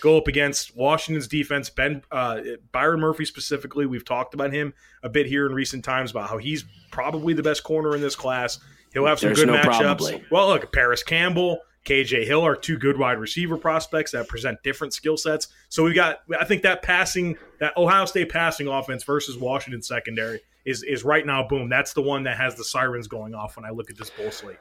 go 0.00 0.16
up 0.16 0.28
against 0.28 0.76
Washington's 0.76 1.28
defense. 1.28 1.70
Ben 1.70 2.02
uh, 2.10 2.40
Byron 2.72 3.00
Murphy 3.00 3.24
specifically, 3.24 3.86
we've 3.86 4.04
talked 4.04 4.34
about 4.34 4.52
him 4.52 4.74
a 5.02 5.08
bit 5.08 5.26
here 5.26 5.46
in 5.46 5.52
recent 5.52 5.84
times 5.84 6.10
about 6.10 6.28
how 6.28 6.38
he's 6.38 6.64
probably 6.90 7.34
the 7.34 7.42
best 7.42 7.64
corner 7.64 7.94
in 7.94 8.00
this 8.00 8.16
class. 8.16 8.58
He'll 8.92 9.06
have 9.06 9.18
some 9.18 9.28
There's 9.28 9.40
good 9.40 9.48
no 9.48 9.56
matchups. 9.56 9.78
probably. 9.78 10.24
Well, 10.30 10.48
look, 10.48 10.72
Parris 10.72 11.02
Campbell, 11.02 11.58
KJ 11.84 12.26
Hill 12.26 12.42
are 12.42 12.56
two 12.56 12.78
good 12.78 12.98
wide 12.98 13.18
receiver 13.18 13.56
prospects 13.56 14.12
that 14.12 14.28
present 14.28 14.62
different 14.62 14.94
skill 14.94 15.16
sets. 15.16 15.48
So 15.68 15.84
we 15.84 15.92
got, 15.92 16.20
I 16.38 16.44
think 16.44 16.62
that 16.62 16.82
passing, 16.82 17.36
that 17.60 17.76
Ohio 17.76 18.04
State 18.06 18.30
passing 18.30 18.68
offense 18.68 19.04
versus 19.04 19.36
Washington 19.36 19.82
secondary 19.82 20.40
is 20.64 20.82
is 20.82 21.04
right 21.04 21.26
now. 21.26 21.46
Boom, 21.46 21.68
that's 21.68 21.92
the 21.92 22.02
one 22.02 22.22
that 22.24 22.36
has 22.36 22.54
the 22.54 22.64
sirens 22.64 23.06
going 23.06 23.34
off 23.34 23.56
when 23.56 23.64
I 23.64 23.70
look 23.70 23.90
at 23.90 23.98
this 23.98 24.10
bowl 24.10 24.30
slate. 24.30 24.56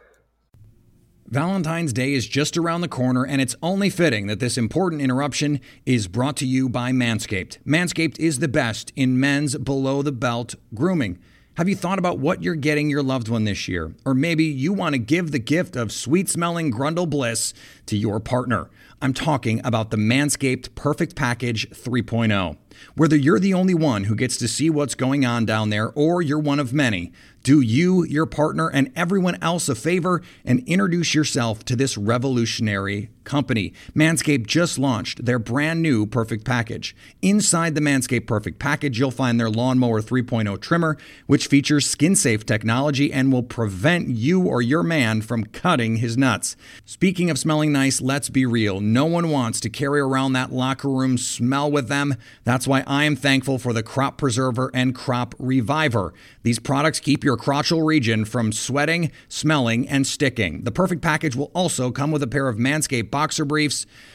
Valentine's 1.33 1.93
Day 1.93 2.13
is 2.13 2.27
just 2.27 2.57
around 2.57 2.81
the 2.81 2.87
corner, 2.87 3.25
and 3.25 3.41
it's 3.41 3.55
only 3.63 3.89
fitting 3.89 4.27
that 4.27 4.39
this 4.39 4.55
important 4.55 5.01
interruption 5.01 5.59
is 5.83 6.07
brought 6.07 6.37
to 6.37 6.45
you 6.45 6.69
by 6.69 6.91
Manscaped. 6.91 7.57
Manscaped 7.65 8.19
is 8.19 8.37
the 8.37 8.47
best 8.47 8.93
in 8.95 9.19
men's 9.19 9.57
below 9.57 10.03
the 10.03 10.11
belt 10.11 10.53
grooming. 10.75 11.17
Have 11.57 11.67
you 11.67 11.75
thought 11.75 11.97
about 11.97 12.19
what 12.19 12.43
you're 12.43 12.53
getting 12.53 12.87
your 12.87 13.01
loved 13.01 13.29
one 13.29 13.45
this 13.45 13.67
year? 13.67 13.95
Or 14.05 14.13
maybe 14.13 14.43
you 14.43 14.73
want 14.73 14.93
to 14.93 14.99
give 14.99 15.31
the 15.31 15.39
gift 15.39 15.75
of 15.75 15.91
sweet 15.91 16.29
smelling 16.29 16.71
Grundle 16.71 17.09
Bliss 17.09 17.55
to 17.87 17.97
your 17.97 18.19
partner. 18.19 18.69
I'm 19.01 19.13
talking 19.13 19.59
about 19.65 19.91
the 19.91 19.97
Manscaped 19.97 20.75
Perfect 20.75 21.15
Package 21.15 21.69
3.0. 21.71 22.57
Whether 22.95 23.15
you're 23.15 23.39
the 23.39 23.53
only 23.53 23.73
one 23.73 24.05
who 24.05 24.15
gets 24.15 24.37
to 24.37 24.47
see 24.47 24.69
what's 24.69 24.95
going 24.95 25.25
on 25.25 25.45
down 25.45 25.69
there 25.69 25.91
or 25.93 26.21
you're 26.21 26.39
one 26.39 26.59
of 26.59 26.73
many, 26.73 27.11
do 27.43 27.59
you, 27.59 28.05
your 28.05 28.25
partner, 28.25 28.69
and 28.69 28.91
everyone 28.95 29.37
else 29.41 29.69
a 29.69 29.75
favor 29.75 30.21
and 30.45 30.63
introduce 30.67 31.13
yourself 31.13 31.63
to 31.65 31.75
this 31.75 31.97
revolutionary 31.97 33.09
company. 33.23 33.73
Manscaped 33.95 34.47
just 34.47 34.77
launched 34.77 35.25
their 35.25 35.39
brand 35.39 35.81
new 35.81 36.05
Perfect 36.05 36.45
Package. 36.45 36.95
Inside 37.21 37.75
the 37.75 37.81
Manscaped 37.81 38.27
Perfect 38.27 38.59
Package, 38.59 38.99
you'll 38.99 39.11
find 39.11 39.39
their 39.39 39.49
Lawnmower 39.49 40.01
3.0 40.01 40.59
trimmer, 40.61 40.97
which 41.27 41.47
features 41.47 41.89
skin 41.89 42.15
safe 42.15 42.45
technology 42.45 43.11
and 43.11 43.31
will 43.31 43.43
prevent 43.43 44.09
you 44.09 44.41
or 44.43 44.61
your 44.61 44.83
man 44.83 45.21
from 45.21 45.45
cutting 45.45 45.97
his 45.97 46.17
nuts. 46.17 46.55
Speaking 46.85 47.29
of 47.29 47.39
smelling 47.39 47.71
nice, 47.71 48.01
let's 48.01 48.29
be 48.29 48.45
real. 48.45 48.79
No 48.79 49.05
one 49.05 49.29
wants 49.29 49.59
to 49.61 49.69
carry 49.69 49.99
around 49.99 50.33
that 50.33 50.51
locker 50.51 50.89
room 50.89 51.17
smell 51.17 51.71
with 51.71 51.87
them. 51.87 52.15
That's 52.43 52.67
why 52.67 52.83
I 52.87 53.05
am 53.05 53.15
thankful 53.15 53.57
for 53.57 53.73
the 53.73 53.83
Crop 53.83 54.17
Preserver 54.17 54.71
and 54.73 54.95
Crop 54.95 55.35
Reviver. 55.39 56.13
These 56.43 56.59
products 56.59 56.99
keep 56.99 57.23
your 57.23 57.37
crotchal 57.37 57.85
region 57.85 58.25
from 58.25 58.51
sweating, 58.51 59.11
smelling, 59.29 59.87
and 59.87 60.05
sticking. 60.05 60.63
The 60.63 60.71
Perfect 60.71 61.01
Package 61.01 61.35
will 61.35 61.51
also 61.55 61.89
come 61.89 62.11
with 62.11 62.21
a 62.21 62.27
pair 62.27 62.49
of 62.49 62.57
Manscaped 62.57 63.09
boxer 63.09 63.45
briefs 63.45 63.85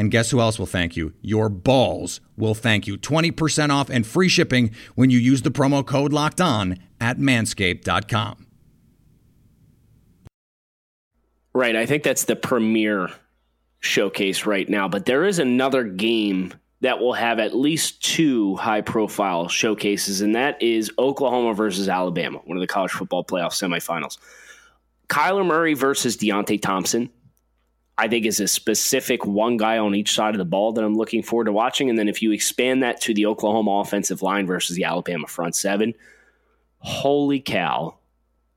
And 0.00 0.10
guess 0.10 0.30
who 0.30 0.40
else 0.40 0.58
will 0.58 0.64
thank 0.64 0.96
you? 0.96 1.12
Your 1.20 1.50
balls 1.50 2.22
will 2.34 2.54
thank 2.54 2.86
you. 2.86 2.96
20% 2.96 3.68
off 3.68 3.90
and 3.90 4.06
free 4.06 4.30
shipping 4.30 4.70
when 4.94 5.10
you 5.10 5.18
use 5.18 5.42
the 5.42 5.50
promo 5.50 5.84
code 5.84 6.10
locked 6.10 6.40
on 6.40 6.78
at 7.02 7.18
manscaped.com. 7.18 8.46
Right. 11.52 11.76
I 11.76 11.84
think 11.84 12.02
that's 12.02 12.24
the 12.24 12.34
premier 12.34 13.10
showcase 13.80 14.46
right 14.46 14.66
now. 14.70 14.88
But 14.88 15.04
there 15.04 15.26
is 15.26 15.38
another 15.38 15.84
game 15.84 16.54
that 16.80 16.98
will 16.98 17.12
have 17.12 17.38
at 17.38 17.54
least 17.54 18.02
two 18.02 18.56
high 18.56 18.80
profile 18.80 19.48
showcases, 19.48 20.22
and 20.22 20.34
that 20.34 20.62
is 20.62 20.90
Oklahoma 20.98 21.52
versus 21.52 21.90
Alabama, 21.90 22.38
one 22.46 22.56
of 22.56 22.62
the 22.62 22.66
college 22.66 22.92
football 22.92 23.22
playoff 23.22 23.52
semifinals. 23.52 24.16
Kyler 25.08 25.44
Murray 25.44 25.74
versus 25.74 26.16
Deionte 26.16 26.62
Thompson. 26.62 27.10
I 28.00 28.08
think 28.08 28.24
is 28.24 28.40
a 28.40 28.48
specific 28.48 29.26
one 29.26 29.58
guy 29.58 29.76
on 29.76 29.94
each 29.94 30.14
side 30.14 30.34
of 30.34 30.38
the 30.38 30.46
ball 30.46 30.72
that 30.72 30.82
I'm 30.82 30.94
looking 30.94 31.22
forward 31.22 31.44
to 31.44 31.52
watching. 31.52 31.90
And 31.90 31.98
then 31.98 32.08
if 32.08 32.22
you 32.22 32.32
expand 32.32 32.82
that 32.82 32.98
to 33.02 33.12
the 33.12 33.26
Oklahoma 33.26 33.72
offensive 33.80 34.22
line 34.22 34.46
versus 34.46 34.74
the 34.74 34.84
Alabama 34.84 35.26
front 35.26 35.54
seven, 35.54 35.92
holy 36.78 37.40
cow, 37.40 37.98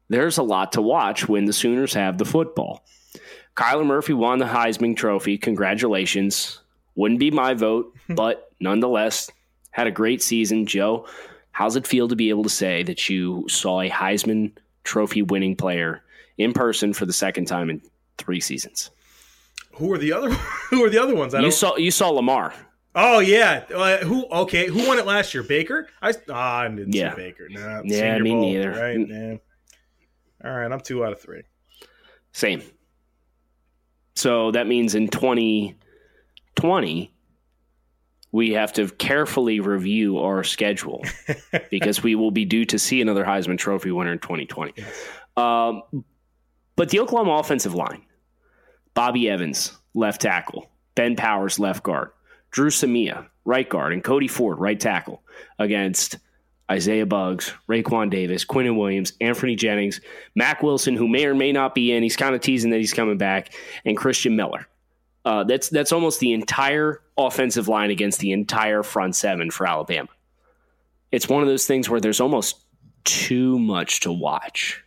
there's 0.07 0.37
a 0.37 0.43
lot 0.43 0.71
to 0.71 0.81
watch 0.81 1.27
when 1.27 1.43
the 1.43 1.51
Sooners 1.51 1.93
have 1.93 2.17
the 2.17 2.23
football. 2.23 2.85
Kyler 3.57 3.85
Murphy 3.85 4.13
won 4.13 4.39
the 4.39 4.45
Heisman 4.45 4.95
Trophy. 4.95 5.37
Congratulations. 5.37 6.61
Wouldn't 6.95 7.19
be 7.19 7.29
my 7.29 7.53
vote, 7.53 7.93
but 8.09 8.49
nonetheless, 8.61 9.29
had 9.71 9.87
a 9.87 9.91
great 9.91 10.21
season. 10.23 10.65
Joe, 10.65 11.05
how's 11.51 11.75
it 11.75 11.85
feel 11.85 12.07
to 12.07 12.15
be 12.15 12.29
able 12.29 12.43
to 12.43 12.49
say 12.49 12.81
that 12.83 13.09
you 13.09 13.45
saw 13.49 13.81
a 13.81 13.89
Heisman 13.89 14.53
Trophy 14.85 15.21
winning 15.21 15.57
player 15.57 16.01
in 16.37 16.53
person 16.53 16.93
for 16.93 17.05
the 17.05 17.11
second 17.11 17.47
time 17.47 17.69
in 17.69 17.81
three 18.17 18.39
seasons? 18.39 18.89
Who 19.75 19.91
are 19.91 19.97
the 19.97 20.13
other? 20.13 20.29
Who 20.69 20.83
are 20.83 20.89
the 20.89 21.01
other 21.01 21.15
ones? 21.15 21.33
I 21.33 21.41
you 21.41 21.51
saw 21.51 21.75
you 21.77 21.91
saw 21.91 22.09
Lamar. 22.09 22.53
Oh 22.95 23.19
yeah, 23.19 23.63
uh, 23.73 23.97
who? 23.97 24.27
Okay, 24.27 24.67
who 24.67 24.87
won 24.87 24.99
it 24.99 25.07
last 25.07 25.33
year? 25.33 25.41
Baker. 25.41 25.87
I 26.01 26.13
ah, 26.29 26.59
I 26.59 26.67
didn't 26.67 26.93
yeah. 26.93 27.15
see 27.15 27.21
Baker. 27.21 27.49
Nah, 27.49 27.81
yeah, 27.85 28.19
me 28.19 28.31
Bowl, 28.31 28.41
neither. 28.41 28.69
Right? 28.69 28.99
Yeah. 28.99 29.37
All 30.45 30.55
right, 30.55 30.71
I'm 30.71 30.79
two 30.79 31.03
out 31.03 31.11
of 31.11 31.19
three. 31.19 31.41
Same. 32.33 32.61
So 34.15 34.51
that 34.51 34.67
means 34.67 34.93
in 34.93 35.07
2020, 35.07 37.13
we 38.31 38.51
have 38.51 38.73
to 38.73 38.89
carefully 38.89 39.59
review 39.59 40.19
our 40.19 40.43
schedule 40.43 41.03
because 41.71 42.03
we 42.03 42.13
will 42.13 42.31
be 42.31 42.45
due 42.45 42.65
to 42.65 42.77
see 42.77 43.01
another 43.01 43.25
Heisman 43.25 43.57
Trophy 43.57 43.91
winner 43.91 44.11
in 44.11 44.19
2020. 44.19 44.73
Yes. 44.75 45.07
Um, 45.35 45.81
but 46.75 46.89
the 46.89 46.99
Oklahoma 46.99 47.33
offensive 47.33 47.73
line 47.73 48.03
Bobby 48.93 49.29
Evans, 49.29 49.75
left 49.93 50.21
tackle, 50.21 50.69
Ben 50.95 51.15
Powers, 51.15 51.59
left 51.59 51.83
guard, 51.83 52.11
Dru 52.51 52.69
Samia, 52.69 53.27
right 53.45 53.67
guard, 53.67 53.93
and 53.93 54.03
Cody 54.03 54.27
Ford, 54.27 54.59
right 54.59 54.79
tackle, 54.79 55.21
against 55.59 56.17
Isaiah 56.71 57.05
Buggs, 57.05 57.53
Raekwon 57.67 58.09
Davis, 58.09 58.45
Quinnen 58.45 58.77
Williams, 58.77 59.13
Anfernee 59.19 59.57
Jennings, 59.57 59.99
Mack 60.35 60.63
Wilson, 60.63 60.95
who 60.95 61.07
may 61.07 61.25
or 61.25 61.35
may 61.35 61.51
not 61.51 61.75
be 61.75 61.91
in. 61.91 62.03
He's 62.03 62.15
kind 62.15 62.35
of 62.35 62.41
teasing 62.41 62.71
that 62.71 62.77
he's 62.77 62.93
coming 62.93 63.17
back, 63.17 63.53
and 63.85 63.97
Christian 63.97 64.35
Miller. 64.35 64.67
Uh, 65.25 65.43
that's 65.43 65.69
that's 65.69 65.91
almost 65.91 66.19
the 66.19 66.33
entire 66.33 67.01
offensive 67.17 67.67
line 67.67 67.91
against 67.91 68.19
the 68.19 68.31
entire 68.31 68.83
front 68.83 69.15
seven 69.15 69.51
for 69.51 69.67
Alabama. 69.67 70.09
It's 71.11 71.29
one 71.29 71.41
of 71.41 71.47
those 71.47 71.65
things 71.65 71.89
where 71.89 72.01
there's 72.01 72.19
almost 72.19 72.61
too 73.03 73.59
much 73.59 74.01
to 74.01 74.11
watch, 74.11 74.83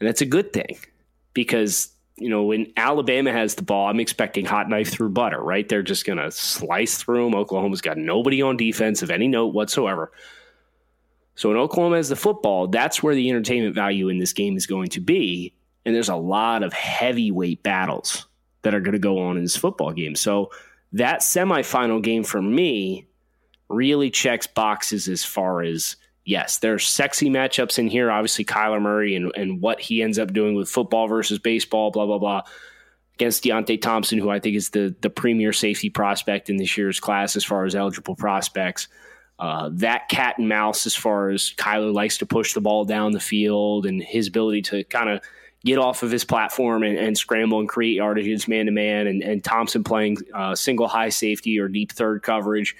and 0.00 0.08
that's 0.08 0.20
a 0.20 0.26
good 0.26 0.52
thing 0.52 0.78
because 1.34 1.90
you 2.20 2.28
know, 2.28 2.44
when 2.44 2.72
Alabama 2.76 3.32
has 3.32 3.54
the 3.54 3.62
ball, 3.62 3.88
I'm 3.88 4.00
expecting 4.00 4.44
hot 4.44 4.68
knife 4.68 4.90
through 4.90 5.10
butter, 5.10 5.40
right? 5.40 5.68
They're 5.68 5.82
just 5.82 6.06
going 6.06 6.18
to 6.18 6.30
slice 6.30 6.96
through 6.96 7.24
them. 7.24 7.34
Oklahoma's 7.34 7.80
got 7.80 7.96
nobody 7.96 8.42
on 8.42 8.56
defense 8.56 9.02
of 9.02 9.10
any 9.10 9.28
note 9.28 9.54
whatsoever. 9.54 10.12
So 11.34 11.48
when 11.48 11.58
Oklahoma 11.58 11.96
has 11.96 12.08
the 12.08 12.16
football, 12.16 12.66
that's 12.66 13.02
where 13.02 13.14
the 13.14 13.30
entertainment 13.30 13.74
value 13.74 14.08
in 14.08 14.18
this 14.18 14.32
game 14.32 14.56
is 14.56 14.66
going 14.66 14.88
to 14.88 15.00
be. 15.00 15.54
And 15.84 15.94
there's 15.94 16.08
a 16.08 16.16
lot 16.16 16.62
of 16.62 16.72
heavyweight 16.72 17.62
battles 17.62 18.26
that 18.62 18.74
are 18.74 18.80
going 18.80 18.92
to 18.92 18.98
go 18.98 19.20
on 19.20 19.36
in 19.36 19.44
this 19.44 19.56
football 19.56 19.92
game. 19.92 20.14
So 20.14 20.50
that 20.92 21.20
semifinal 21.20 22.02
game 22.02 22.24
for 22.24 22.42
me 22.42 23.06
really 23.68 24.10
checks 24.10 24.46
boxes 24.46 25.08
as 25.08 25.24
far 25.24 25.62
as 25.62 25.96
yes, 26.28 26.58
there 26.58 26.74
are 26.74 26.78
sexy 26.78 27.30
matchups 27.30 27.78
in 27.78 27.88
here. 27.88 28.10
Obviously, 28.10 28.44
Kyler 28.44 28.82
Murray 28.82 29.16
and, 29.16 29.32
and 29.34 29.62
what 29.62 29.80
he 29.80 30.02
ends 30.02 30.18
up 30.18 30.34
doing 30.34 30.54
with 30.54 30.68
football 30.68 31.08
versus 31.08 31.38
baseball, 31.38 31.90
blah, 31.90 32.04
blah, 32.04 32.18
blah, 32.18 32.42
against 33.14 33.42
Deionte 33.42 33.80
Thompson, 33.80 34.18
who 34.18 34.28
I 34.28 34.38
think 34.38 34.54
is 34.54 34.68
the, 34.68 34.94
the 35.00 35.08
premier 35.08 35.54
safety 35.54 35.88
prospect 35.88 36.50
in 36.50 36.58
this 36.58 36.76
year's 36.76 37.00
class 37.00 37.34
as 37.34 37.44
far 37.44 37.64
as 37.64 37.74
eligible 37.74 38.14
prospects. 38.14 38.88
Uh, 39.38 39.70
that 39.72 40.10
cat 40.10 40.36
and 40.36 40.50
mouse, 40.50 40.84
as 40.84 40.94
far 40.94 41.30
as 41.30 41.54
Kyler 41.56 41.94
likes 41.94 42.18
to 42.18 42.26
push 42.26 42.52
the 42.52 42.60
ball 42.60 42.84
down 42.84 43.12
the 43.12 43.20
field 43.20 43.86
and 43.86 44.02
his 44.02 44.28
ability 44.28 44.62
to 44.62 44.84
kind 44.84 45.08
of 45.08 45.22
get 45.64 45.78
off 45.78 46.02
of 46.02 46.10
his 46.10 46.24
platform 46.24 46.82
and, 46.82 46.98
and 46.98 47.16
scramble 47.16 47.58
and 47.58 47.68
create 47.70 47.98
yardages 47.98 48.46
man 48.46 48.66
to 48.66 48.72
man, 48.72 49.06
and 49.06 49.42
Thompson 49.42 49.82
playing 49.82 50.18
uh, 50.34 50.54
single 50.54 50.88
high 50.88 51.08
safety 51.08 51.58
or 51.58 51.68
deep 51.68 51.92
third 51.92 52.22
coverage 52.22 52.76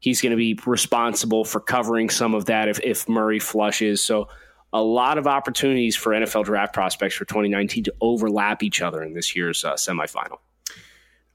he's 0.00 0.20
going 0.20 0.30
to 0.30 0.36
be 0.36 0.58
responsible 0.66 1.44
for 1.44 1.60
covering 1.60 2.10
some 2.10 2.34
of 2.34 2.46
that 2.46 2.68
if, 2.68 2.80
if 2.80 3.08
Murray 3.08 3.38
flushes. 3.38 4.02
So, 4.04 4.28
a 4.72 4.82
lot 4.82 5.16
of 5.16 5.26
opportunities 5.26 5.96
for 5.96 6.12
NFL 6.12 6.44
draft 6.44 6.74
prospects 6.74 7.14
for 7.14 7.24
2019 7.24 7.84
to 7.84 7.94
overlap 8.02 8.62
each 8.62 8.82
other 8.82 9.02
in 9.02 9.14
this 9.14 9.34
year's 9.34 9.64
uh, 9.64 9.74
semifinal. 9.74 10.38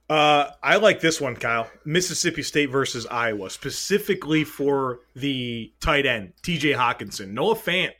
Uh, 0.09 0.51
I 0.61 0.75
like 0.75 0.99
this 0.99 1.19
one, 1.19 1.35
Kyle. 1.35 1.67
Mississippi 1.85 2.43
State 2.43 2.69
versus 2.69 3.07
Iowa, 3.07 3.49
specifically 3.49 4.43
for 4.43 4.99
the 5.15 5.73
tight 5.79 6.05
end, 6.05 6.33
TJ 6.43 6.75
Hockenson. 6.75 7.29
Noah 7.29 7.55
Fant 7.55 7.93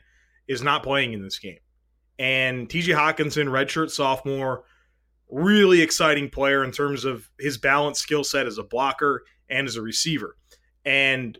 is 0.46 0.62
not 0.62 0.82
playing 0.82 1.12
in 1.14 1.22
this 1.22 1.38
game. 1.38 1.58
And 2.18 2.68
TJ 2.68 2.94
Hockenson, 2.94 3.48
redshirt 3.48 3.90
sophomore, 3.90 4.64
really 5.30 5.80
exciting 5.80 6.30
player 6.30 6.62
in 6.62 6.70
terms 6.70 7.04
of 7.04 7.28
his 7.40 7.58
balanced 7.58 8.02
skill 8.02 8.22
set 8.22 8.46
as 8.46 8.58
a 8.58 8.62
blocker 8.62 9.24
and 9.48 9.66
as 9.66 9.76
a 9.76 9.82
receiver. 9.82 10.36
And 10.84 11.38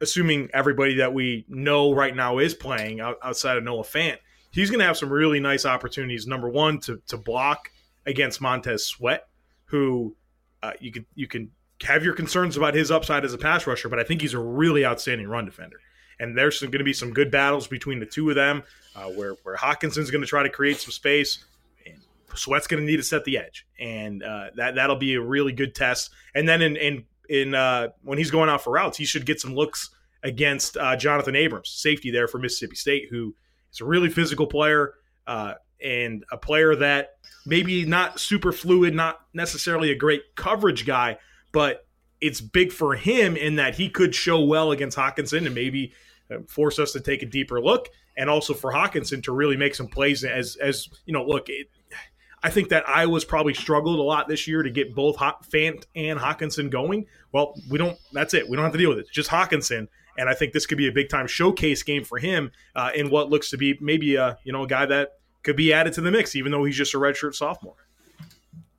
assuming 0.00 0.48
everybody 0.52 0.96
that 0.96 1.12
we 1.12 1.44
know 1.48 1.92
right 1.92 2.14
now 2.14 2.38
is 2.38 2.54
playing 2.54 3.00
outside 3.00 3.56
of 3.56 3.64
Noah 3.64 3.82
Fant, 3.82 4.18
he's 4.50 4.70
going 4.70 4.80
to 4.80 4.86
have 4.86 4.96
some 4.96 5.10
really 5.10 5.40
nice 5.40 5.64
opportunities. 5.64 6.26
Number 6.26 6.48
one, 6.48 6.80
to 6.80 7.00
to 7.08 7.16
block 7.16 7.70
against 8.06 8.40
Montez 8.40 8.86
Sweat, 8.86 9.28
who 9.66 10.16
uh, 10.62 10.72
you 10.80 10.92
can 10.92 11.06
you 11.14 11.26
can 11.26 11.50
have 11.82 12.04
your 12.04 12.14
concerns 12.14 12.56
about 12.56 12.74
his 12.74 12.90
upside 12.90 13.24
as 13.24 13.32
a 13.32 13.38
pass 13.38 13.66
rusher, 13.66 13.88
but 13.88 13.98
I 13.98 14.04
think 14.04 14.20
he's 14.20 14.34
a 14.34 14.38
really 14.38 14.84
outstanding 14.84 15.28
run 15.28 15.44
defender. 15.44 15.76
And 16.18 16.36
there's 16.36 16.60
going 16.60 16.72
to 16.72 16.84
be 16.84 16.92
some 16.92 17.14
good 17.14 17.30
battles 17.30 17.66
between 17.66 17.98
the 17.98 18.06
two 18.06 18.28
of 18.28 18.36
them, 18.36 18.62
uh, 18.94 19.10
where 19.10 19.36
where 19.42 19.56
Hockenson's 19.56 20.10
going 20.10 20.20
to 20.20 20.26
try 20.26 20.42
to 20.42 20.50
create 20.50 20.78
some 20.78 20.92
space. 20.92 21.44
and 21.86 21.96
Sweat's 22.34 22.66
going 22.66 22.82
to 22.82 22.86
need 22.86 22.98
to 22.98 23.02
set 23.02 23.24
the 23.24 23.38
edge, 23.38 23.66
and 23.78 24.22
uh, 24.22 24.50
that 24.56 24.74
that'll 24.74 24.96
be 24.96 25.14
a 25.14 25.20
really 25.20 25.52
good 25.52 25.74
test. 25.74 26.10
And 26.34 26.48
then 26.48 26.60
in, 26.60 26.76
in 26.76 27.04
in 27.30 27.54
uh, 27.54 27.88
when 28.02 28.18
he's 28.18 28.30
going 28.30 28.50
out 28.50 28.62
for 28.62 28.72
routes, 28.72 28.98
he 28.98 29.04
should 29.04 29.24
get 29.24 29.40
some 29.40 29.54
looks 29.54 29.90
against 30.22 30.76
uh, 30.76 30.96
Jonathan 30.96 31.36
Abrams, 31.36 31.70
safety 31.70 32.10
there 32.10 32.28
for 32.28 32.38
Mississippi 32.38 32.74
State, 32.74 33.08
who 33.08 33.34
is 33.72 33.80
a 33.80 33.84
really 33.84 34.10
physical 34.10 34.46
player 34.46 34.94
uh, 35.28 35.54
and 35.82 36.24
a 36.32 36.36
player 36.36 36.74
that 36.74 37.12
maybe 37.46 37.86
not 37.86 38.18
super 38.18 38.50
fluid, 38.52 38.94
not 38.94 39.20
necessarily 39.32 39.92
a 39.92 39.94
great 39.94 40.22
coverage 40.34 40.84
guy, 40.84 41.16
but 41.52 41.86
it's 42.20 42.40
big 42.40 42.72
for 42.72 42.96
him 42.96 43.36
in 43.36 43.56
that 43.56 43.76
he 43.76 43.88
could 43.88 44.12
show 44.14 44.42
well 44.42 44.72
against 44.72 44.98
Hockenson 44.98 45.46
and 45.46 45.54
maybe 45.54 45.94
uh, 46.30 46.38
force 46.48 46.80
us 46.80 46.92
to 46.92 47.00
take 47.00 47.22
a 47.22 47.26
deeper 47.26 47.60
look, 47.60 47.88
and 48.16 48.28
also 48.28 48.54
for 48.54 48.72
Hockenson 48.72 49.22
to 49.22 49.32
really 49.32 49.56
make 49.56 49.76
some 49.76 49.86
plays. 49.86 50.24
As 50.24 50.56
as 50.56 50.88
you 51.06 51.14
know, 51.14 51.24
look, 51.24 51.48
it, 51.48 51.68
I 52.42 52.50
think 52.50 52.70
that 52.70 52.88
Iowa's 52.88 53.24
probably 53.24 53.52
struggled 53.54 53.98
a 53.98 54.02
lot 54.02 54.26
this 54.28 54.48
year 54.48 54.62
to 54.62 54.70
get 54.70 54.94
both 54.94 55.16
Fant 55.16 55.84
and 55.94 56.18
Hockenson 56.18 56.70
going. 56.70 57.06
Well, 57.32 57.54
we 57.70 57.76
don't. 57.78 57.98
That's 58.12 58.32
it. 58.34 58.48
We 58.48 58.56
don't 58.56 58.64
have 58.64 58.72
to 58.72 58.78
deal 58.78 58.88
with 58.88 58.98
it. 58.98 59.02
It's 59.02 59.10
just 59.10 59.28
Hockenson, 59.30 59.88
and 60.16 60.28
I 60.28 60.34
think 60.34 60.52
this 60.52 60.66
could 60.66 60.78
be 60.78 60.88
a 60.88 60.92
big 60.92 61.08
time 61.10 61.26
showcase 61.26 61.82
game 61.82 62.04
for 62.04 62.18
him 62.18 62.50
uh, 62.74 62.90
in 62.94 63.10
what 63.10 63.28
looks 63.28 63.50
to 63.50 63.58
be 63.58 63.76
maybe 63.80 64.16
a 64.16 64.38
you 64.44 64.52
know 64.52 64.62
a 64.62 64.66
guy 64.66 64.86
that 64.86 65.12
could 65.42 65.56
be 65.56 65.72
added 65.72 65.92
to 65.94 66.00
the 66.00 66.10
mix, 66.10 66.34
even 66.34 66.52
though 66.52 66.64
he's 66.64 66.76
just 66.76 66.94
a 66.94 66.98
redshirt 66.98 67.34
sophomore. 67.34 67.76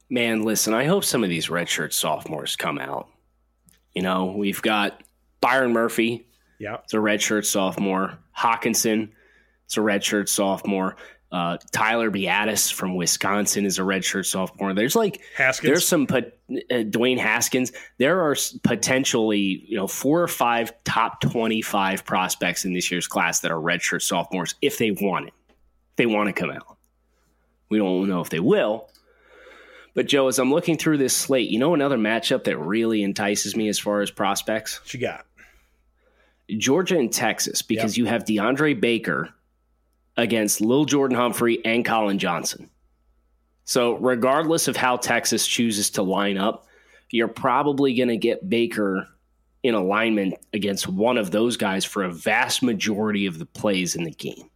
Man, 0.10 0.44
listen, 0.44 0.74
I 0.74 0.86
hope 0.86 1.06
some 1.06 1.24
of 1.24 1.30
these 1.30 1.48
redshirt 1.48 1.94
sophomores 1.94 2.56
come 2.56 2.78
out. 2.78 3.08
You 3.94 4.02
know, 4.02 4.34
we've 4.38 4.62
got 4.62 5.02
Byron 5.40 5.72
Murphy. 5.74 6.28
Yeah. 6.60 6.78
It's 6.84 6.94
a 6.94 6.98
redshirt 6.98 7.46
sophomore. 7.46 8.18
Hockenson, 8.38 9.10
It's 9.66 9.78
a 9.78 9.82
redshirt 9.82 10.30
sophomore. 10.30 10.96
Uh, 11.32 11.58
Tyler 11.72 12.12
Biadasz 12.12 12.74
from 12.74 12.96
Wisconsin 12.96 13.66
is 13.66 13.80
a 13.80 13.84
redshirt 13.84 14.26
sophomore. 14.26 14.74
There's 14.74 14.98
like 14.98 15.22
Haskins. 15.38 15.66
there's 15.66 15.88
some 15.88 16.04
uh, 16.04 16.22
Dwayne 16.70 17.18
Haskins. 17.18 17.72
There 18.00 18.22
are 18.22 18.36
potentially 18.64 19.64
you 19.66 19.78
know 19.78 19.88
four 19.88 20.22
or 20.22 20.28
five 20.28 20.74
top 20.84 21.22
twenty 21.22 21.62
five 21.62 22.04
prospects 22.04 22.66
in 22.66 22.74
this 22.74 22.92
year's 22.92 23.08
class 23.08 23.40
that 23.42 23.52
are 23.52 23.60
redshirt 23.60 24.02
sophomores 24.02 24.56
if 24.62 24.78
they 24.78 24.92
want 24.92 25.28
it. 25.28 25.34
If 25.92 25.96
they 25.96 26.06
want 26.06 26.28
to 26.28 26.34
come 26.34 26.52
out. 26.52 26.78
We 27.70 27.78
don't 27.78 28.10
know 28.10 28.20
if 28.20 28.30
they 28.30 28.42
will. 28.42 28.90
But 29.94 30.08
Joe, 30.08 30.28
as 30.28 30.40
I'm 30.40 30.52
looking 30.52 30.78
through 30.78 30.98
this 30.98 31.16
slate, 31.16 31.50
you 31.50 31.60
know 31.60 31.74
another 31.74 31.98
matchup 31.98 32.46
that 32.46 32.58
really 32.58 33.04
entices 33.04 33.56
me 33.56 33.70
as 33.70 33.80
far 33.80 34.02
as 34.02 34.12
prospects. 34.12 34.82
What 34.82 34.94
you 34.94 35.00
got 35.00 35.26
Georgia 36.58 36.98
and 36.98 37.12
Texas 37.12 37.62
because 37.62 37.98
yep. 37.98 38.04
you 38.04 38.06
have 38.12 38.26
DeAndre 38.26 38.80
Baker 38.80 39.34
against 40.22 40.62
Lil 40.62 40.86
Jordan 40.86 41.18
Humphrey 41.18 41.64
and 41.66 41.84
Collin 41.84 42.20
Johnson. 42.20 42.70
So, 43.66 43.94
regardless 43.96 44.68
of 44.68 44.78
how 44.78 44.98
Texas 44.98 45.48
chooses 45.48 45.90
to 45.92 46.04
line 46.04 46.38
up, 46.38 46.68
you're 47.10 47.28
probably 47.28 47.96
going 47.96 48.10
to 48.10 48.18
get 48.18 48.48
Baker 48.48 49.08
in 49.64 49.74
alignment 49.74 50.36
against 50.54 50.88
one 50.88 51.18
of 51.18 51.32
those 51.32 51.58
guys 51.58 51.86
for 51.86 52.04
a 52.04 52.12
vast 52.12 52.62
majority 52.62 53.26
of 53.26 53.40
the 53.40 53.46
plays 53.46 53.96
in 53.96 54.04
the 54.04 54.12
game. 54.12 54.50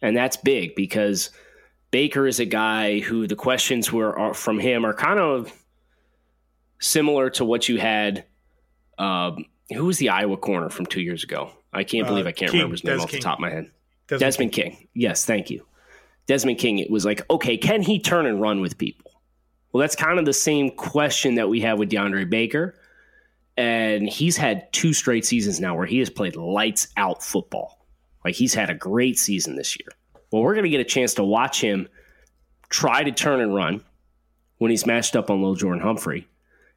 And 0.00 0.16
that's 0.16 0.36
big 0.36 0.74
because 0.76 1.30
Baker 1.90 2.26
is 2.26 2.38
a 2.38 2.44
guy 2.44 3.00
who 3.00 3.26
the 3.26 3.36
questions 3.36 3.92
were 3.92 4.16
are, 4.16 4.34
from 4.34 4.58
him 4.60 4.84
are 4.84 4.94
kind 4.94 5.18
of 5.18 5.52
similar 6.80 7.30
to 7.30 7.44
what 7.44 7.68
you 7.68 7.78
had. 7.78 8.24
Um, 8.98 9.46
who 9.72 9.86
was 9.86 9.98
the 9.98 10.10
Iowa 10.10 10.36
corner 10.36 10.68
from 10.68 10.86
two 10.86 11.00
years 11.00 11.24
ago? 11.24 11.50
I 11.72 11.82
can't 11.82 12.06
believe 12.06 12.26
uh, 12.26 12.28
I 12.28 12.32
can't 12.32 12.52
King, 12.52 12.60
remember 12.60 12.74
his 12.74 12.84
name 12.84 12.96
Des 12.98 13.02
off 13.02 13.10
King. 13.10 13.18
the 13.18 13.24
top 13.24 13.38
of 13.38 13.40
my 13.40 13.50
head. 13.50 13.70
Desmond, 14.18 14.52
Desmond 14.52 14.52
King. 14.52 14.76
King. 14.76 14.88
Yes, 14.94 15.24
thank 15.24 15.50
you. 15.50 15.66
Desmond 16.26 16.58
King, 16.58 16.78
it 16.78 16.90
was 16.90 17.04
like, 17.04 17.28
okay, 17.30 17.56
can 17.56 17.82
he 17.82 17.98
turn 17.98 18.26
and 18.26 18.40
run 18.40 18.60
with 18.60 18.78
people? 18.78 19.10
Well, 19.72 19.80
that's 19.80 19.96
kind 19.96 20.18
of 20.18 20.24
the 20.24 20.32
same 20.32 20.70
question 20.70 21.34
that 21.34 21.48
we 21.48 21.60
have 21.60 21.78
with 21.78 21.90
DeAndre 21.90 22.28
Baker. 22.28 22.74
And 23.56 24.08
he's 24.08 24.36
had 24.36 24.72
two 24.72 24.92
straight 24.92 25.24
seasons 25.24 25.60
now 25.60 25.76
where 25.76 25.86
he 25.86 25.98
has 25.98 26.10
played 26.10 26.36
lights 26.36 26.88
out 26.96 27.22
football. 27.22 27.86
Like 28.24 28.34
he's 28.34 28.54
had 28.54 28.70
a 28.70 28.74
great 28.74 29.18
season 29.18 29.56
this 29.56 29.78
year. 29.78 29.88
Well, 30.30 30.42
we're 30.42 30.54
going 30.54 30.64
to 30.64 30.70
get 30.70 30.80
a 30.80 30.84
chance 30.84 31.14
to 31.14 31.24
watch 31.24 31.60
him 31.60 31.88
try 32.70 33.04
to 33.04 33.12
turn 33.12 33.40
and 33.40 33.54
run 33.54 33.82
when 34.58 34.70
he's 34.70 34.86
matched 34.86 35.14
up 35.14 35.30
on 35.30 35.42
Lil 35.42 35.54
Jordan 35.54 35.82
Humphrey. 35.82 36.26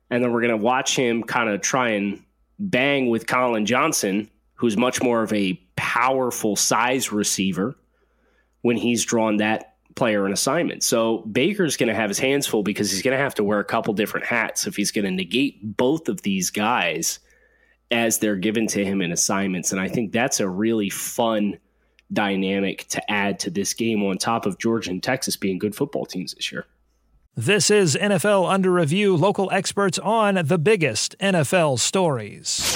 And 0.09 0.23
then 0.23 0.31
we're 0.31 0.41
going 0.41 0.51
to 0.51 0.57
watch 0.57 0.95
him 0.95 1.23
kind 1.23 1.49
of 1.49 1.61
try 1.61 1.89
and 1.89 2.23
bang 2.59 3.09
with 3.09 3.27
Collin 3.27 3.65
Johnson 3.65 4.29
who's 4.57 4.75
much 4.75 5.01
more 5.01 5.23
of 5.23 5.31
a 5.33 5.59
powerful 5.77 6.55
size 6.55 7.11
receiver 7.11 7.77
when 8.61 8.75
he's 8.75 9.05
drawn 9.05 9.37
that 9.37 9.75
player 9.95 10.25
an 10.25 10.33
assignment. 10.33 10.83
So 10.83 11.19
Baker's 11.19 11.77
going 11.77 11.89
to 11.89 11.95
have 11.95 12.09
his 12.09 12.19
hands 12.19 12.45
full 12.45 12.63
because 12.63 12.91
he's 12.91 13.01
going 13.01 13.17
to 13.17 13.23
have 13.23 13.35
to 13.35 13.43
wear 13.43 13.59
a 13.59 13.65
couple 13.65 13.93
different 13.93 14.25
hats 14.25 14.67
if 14.67 14.75
he's 14.75 14.91
going 14.91 15.05
to 15.05 15.11
negate 15.11 15.77
both 15.77 16.09
of 16.09 16.21
these 16.21 16.49
guys 16.49 17.19
as 17.89 18.19
they're 18.19 18.35
given 18.35 18.67
to 18.67 18.83
him 18.83 19.01
in 19.01 19.11
assignments. 19.11 19.71
And 19.71 19.79
I 19.79 19.87
think 19.87 20.11
that's 20.11 20.39
a 20.39 20.47
really 20.47 20.89
fun 20.89 21.57
dynamic 22.11 22.87
to 22.89 23.11
add 23.11 23.39
to 23.39 23.49
this 23.49 23.73
game 23.73 24.03
on 24.03 24.17
top 24.17 24.45
of 24.45 24.57
Georgia 24.59 24.91
and 24.91 25.01
Texas 25.01 25.35
being 25.35 25.57
good 25.57 25.75
football 25.75 26.05
teams 26.05 26.33
this 26.33 26.51
year. 26.51 26.65
This 27.35 27.69
is 27.69 27.95
NFL 27.95 28.49
Under 28.49 28.71
Review, 28.71 29.15
local 29.15 29.51
experts 29.51 29.99
on 29.99 30.35
the 30.43 30.57
biggest 30.57 31.15
NFL 31.19 31.79
stories. 31.79 32.75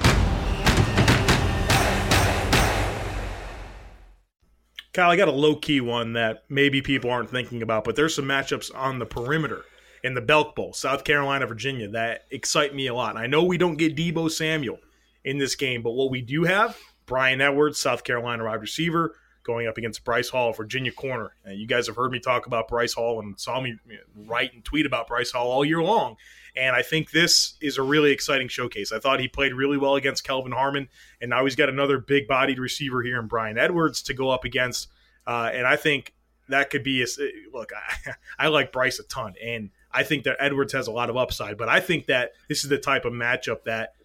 Kyle, 4.93 5.09
I 5.09 5.15
got 5.15 5.29
a 5.29 5.31
low 5.31 5.55
key 5.55 5.79
one 5.79 6.13
that 6.13 6.43
maybe 6.49 6.81
people 6.81 7.09
aren't 7.09 7.29
thinking 7.29 7.61
about, 7.61 7.85
but 7.85 7.95
there's 7.95 8.15
some 8.15 8.25
matchups 8.25 8.75
on 8.75 8.99
the 8.99 9.05
perimeter 9.05 9.63
in 10.03 10.15
the 10.15 10.21
Belk 10.21 10.55
Bowl, 10.55 10.73
South 10.73 11.03
Carolina, 11.03 11.45
Virginia, 11.47 11.87
that 11.89 12.25
excite 12.29 12.75
me 12.75 12.87
a 12.87 12.93
lot. 12.93 13.11
And 13.15 13.19
I 13.19 13.27
know 13.27 13.43
we 13.43 13.57
don't 13.57 13.77
get 13.77 13.95
Deebo 13.95 14.29
Samuel 14.29 14.79
in 15.23 15.37
this 15.37 15.55
game, 15.55 15.81
but 15.81 15.91
what 15.91 16.11
we 16.11 16.21
do 16.21 16.43
have, 16.43 16.77
Bryan 17.05 17.39
Edwards, 17.39 17.79
South 17.79 18.03
Carolina 18.03 18.43
wide 18.43 18.61
receiver, 18.61 19.15
going 19.43 19.67
up 19.67 19.77
against 19.77 20.03
Bryce 20.03 20.29
Hall, 20.29 20.51
Virginia 20.53 20.91
corner. 20.91 21.35
And 21.45 21.57
you 21.57 21.67
guys 21.67 21.87
have 21.87 21.95
heard 21.95 22.11
me 22.11 22.19
talk 22.19 22.45
about 22.45 22.67
Bryce 22.67 22.93
Hall 22.93 23.19
and 23.19 23.39
saw 23.39 23.61
me 23.61 23.77
write 24.15 24.53
and 24.53 24.63
tweet 24.63 24.85
about 24.85 25.07
Bryce 25.07 25.31
Hall 25.31 25.49
all 25.49 25.65
year 25.65 25.81
long. 25.81 26.17
And 26.55 26.75
I 26.75 26.81
think 26.81 27.11
this 27.11 27.53
is 27.61 27.77
a 27.77 27.81
really 27.81 28.11
exciting 28.11 28.47
showcase. 28.47 28.91
I 28.91 28.99
thought 28.99 29.19
he 29.19 29.27
played 29.27 29.53
really 29.53 29.77
well 29.77 29.95
against 29.95 30.23
Kelvin 30.23 30.51
Harmon, 30.51 30.89
and 31.21 31.29
now 31.29 31.43
he's 31.45 31.55
got 31.55 31.69
another 31.69 31.97
big 31.97 32.27
bodied 32.27 32.59
receiver 32.59 33.01
here 33.01 33.19
in 33.19 33.27
Bryan 33.27 33.57
Edwards 33.57 34.01
to 34.03 34.13
go 34.13 34.29
up 34.29 34.43
against. 34.43 34.89
Uh, 35.25 35.49
and 35.53 35.65
I 35.65 35.75
think 35.75 36.13
that 36.49 36.69
could 36.69 36.83
be 36.83 37.01
a 37.03 37.07
look. 37.53 37.71
I, 38.07 38.13
I 38.37 38.47
like 38.47 38.71
Bryce 38.71 38.99
a 38.99 39.03
ton, 39.03 39.35
and 39.43 39.69
I 39.91 40.03
think 40.03 40.23
that 40.23 40.37
Edwards 40.39 40.73
has 40.73 40.87
a 40.87 40.91
lot 40.91 41.09
of 41.09 41.17
upside. 41.17 41.57
But 41.57 41.69
I 41.69 41.79
think 41.79 42.07
that 42.07 42.33
this 42.47 42.63
is 42.63 42.69
the 42.69 42.77
type 42.77 43.05
of 43.05 43.13
matchup 43.13 43.63
that 43.63 43.95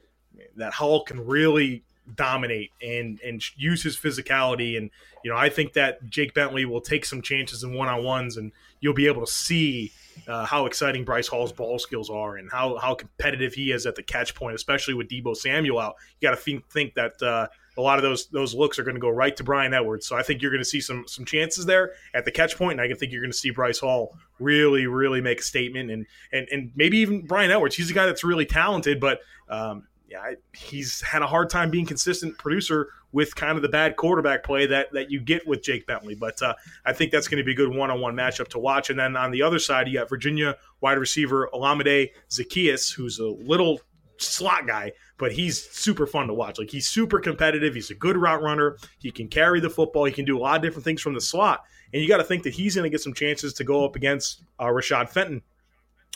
that 0.56 0.74
Hall 0.74 1.02
can 1.02 1.26
really 1.26 1.82
dominate 2.14 2.70
and 2.80 3.20
and 3.20 3.42
use 3.56 3.82
his 3.82 3.96
physicality. 3.96 4.76
And 4.76 4.90
you 5.24 5.30
know, 5.30 5.36
I 5.36 5.48
think 5.48 5.72
that 5.74 6.08
Jake 6.08 6.34
Bentley 6.34 6.64
will 6.64 6.80
take 6.80 7.04
some 7.04 7.22
chances 7.22 7.62
in 7.62 7.74
one 7.74 7.88
on 7.88 8.04
ones, 8.04 8.36
and 8.36 8.52
you'll 8.80 8.94
be 8.94 9.06
able 9.06 9.24
to 9.24 9.32
see 9.32 9.92
uh, 10.26 10.44
how 10.44 10.66
exciting 10.66 11.04
Bryce 11.04 11.28
Hall's 11.28 11.52
ball 11.52 11.78
skills 11.78 12.10
are 12.10 12.36
and 12.36 12.50
how 12.50 12.76
how 12.76 12.94
competitive 12.94 13.54
he 13.54 13.72
is 13.72 13.86
at 13.86 13.94
the 13.94 14.02
catch 14.02 14.34
point, 14.34 14.54
especially 14.54 14.94
with 14.94 15.08
Deebo 15.08 15.36
Samuel 15.36 15.78
out. 15.78 15.96
You 16.20 16.28
got 16.28 16.34
to 16.34 16.40
think, 16.40 16.68
think 16.70 16.94
that 16.94 17.20
uh, 17.22 17.46
a 17.76 17.80
lot 17.80 17.98
of 17.98 18.02
those 18.02 18.26
those 18.28 18.54
looks 18.54 18.78
are 18.78 18.84
going 18.84 18.94
to 18.94 19.00
go 19.00 19.10
right 19.10 19.36
to 19.36 19.44
Bryan 19.44 19.74
Edwards. 19.74 20.06
So 20.06 20.16
I 20.16 20.22
think 20.22 20.42
you're 20.42 20.50
going 20.50 20.62
to 20.62 20.68
see 20.68 20.80
some 20.80 21.04
some 21.06 21.24
chances 21.24 21.66
there 21.66 21.92
at 22.14 22.24
the 22.24 22.30
catch 22.30 22.56
point, 22.56 22.80
and 22.80 22.92
I 22.92 22.94
think 22.94 23.12
you're 23.12 23.22
going 23.22 23.32
to 23.32 23.36
see 23.36 23.50
Bryce 23.50 23.78
Hall 23.78 24.16
really 24.38 24.86
really 24.86 25.20
make 25.20 25.40
a 25.40 25.44
statement, 25.44 25.90
and 25.90 26.06
and 26.32 26.48
and 26.50 26.72
maybe 26.74 26.98
even 26.98 27.26
Bryan 27.26 27.50
Edwards. 27.50 27.76
He's 27.76 27.90
a 27.90 27.94
guy 27.94 28.06
that's 28.06 28.24
really 28.24 28.46
talented, 28.46 29.00
but 29.00 29.20
um, 29.48 29.86
yeah, 30.08 30.32
he's 30.52 31.00
had 31.02 31.22
a 31.22 31.26
hard 31.26 31.50
time 31.50 31.70
being 31.70 31.86
consistent 31.86 32.38
producer 32.38 32.88
with 33.16 33.34
kind 33.34 33.56
of 33.56 33.62
the 33.62 33.68
bad 33.70 33.96
quarterback 33.96 34.44
play 34.44 34.66
that 34.66 34.92
that 34.92 35.10
you 35.10 35.18
get 35.18 35.46
with 35.46 35.62
Jake 35.62 35.86
Bentley. 35.86 36.14
But 36.14 36.40
uh, 36.42 36.54
I 36.84 36.92
think 36.92 37.10
that's 37.10 37.28
going 37.28 37.38
to 37.38 37.44
be 37.44 37.52
a 37.52 37.54
good 37.54 37.74
one-on-one 37.74 38.14
matchup 38.14 38.48
to 38.48 38.58
watch. 38.58 38.90
And 38.90 38.98
then 38.98 39.16
on 39.16 39.30
the 39.30 39.40
other 39.40 39.58
side, 39.58 39.88
you 39.88 39.94
got 39.94 40.10
Virginia 40.10 40.54
wide 40.82 40.98
receiver 40.98 41.48
Olamide 41.54 42.10
Zaccheaus, 42.28 42.92
who's 42.92 43.18
a 43.18 43.26
little 43.26 43.80
slot 44.18 44.66
guy, 44.66 44.92
but 45.16 45.32
he's 45.32 45.62
super 45.70 46.06
fun 46.06 46.26
to 46.26 46.34
watch. 46.34 46.58
Like 46.58 46.68
he's 46.70 46.88
super 46.88 47.18
competitive. 47.18 47.74
He's 47.74 47.90
a 47.90 47.94
good 47.94 48.18
route 48.18 48.42
runner. 48.42 48.76
He 48.98 49.10
can 49.10 49.28
carry 49.28 49.60
the 49.60 49.70
football. 49.70 50.04
He 50.04 50.12
can 50.12 50.26
do 50.26 50.36
a 50.36 50.40
lot 50.40 50.56
of 50.56 50.62
different 50.62 50.84
things 50.84 51.00
from 51.00 51.14
the 51.14 51.20
slot. 51.22 51.64
And 51.94 52.02
you 52.02 52.08
got 52.08 52.18
to 52.18 52.24
think 52.24 52.42
that 52.42 52.52
he's 52.52 52.74
going 52.74 52.84
to 52.84 52.90
get 52.90 53.00
some 53.00 53.14
chances 53.14 53.54
to 53.54 53.64
go 53.64 53.82
up 53.82 53.96
against 53.96 54.44
uh, 54.58 54.66
Rashad 54.66 55.08
Fenton, 55.08 55.40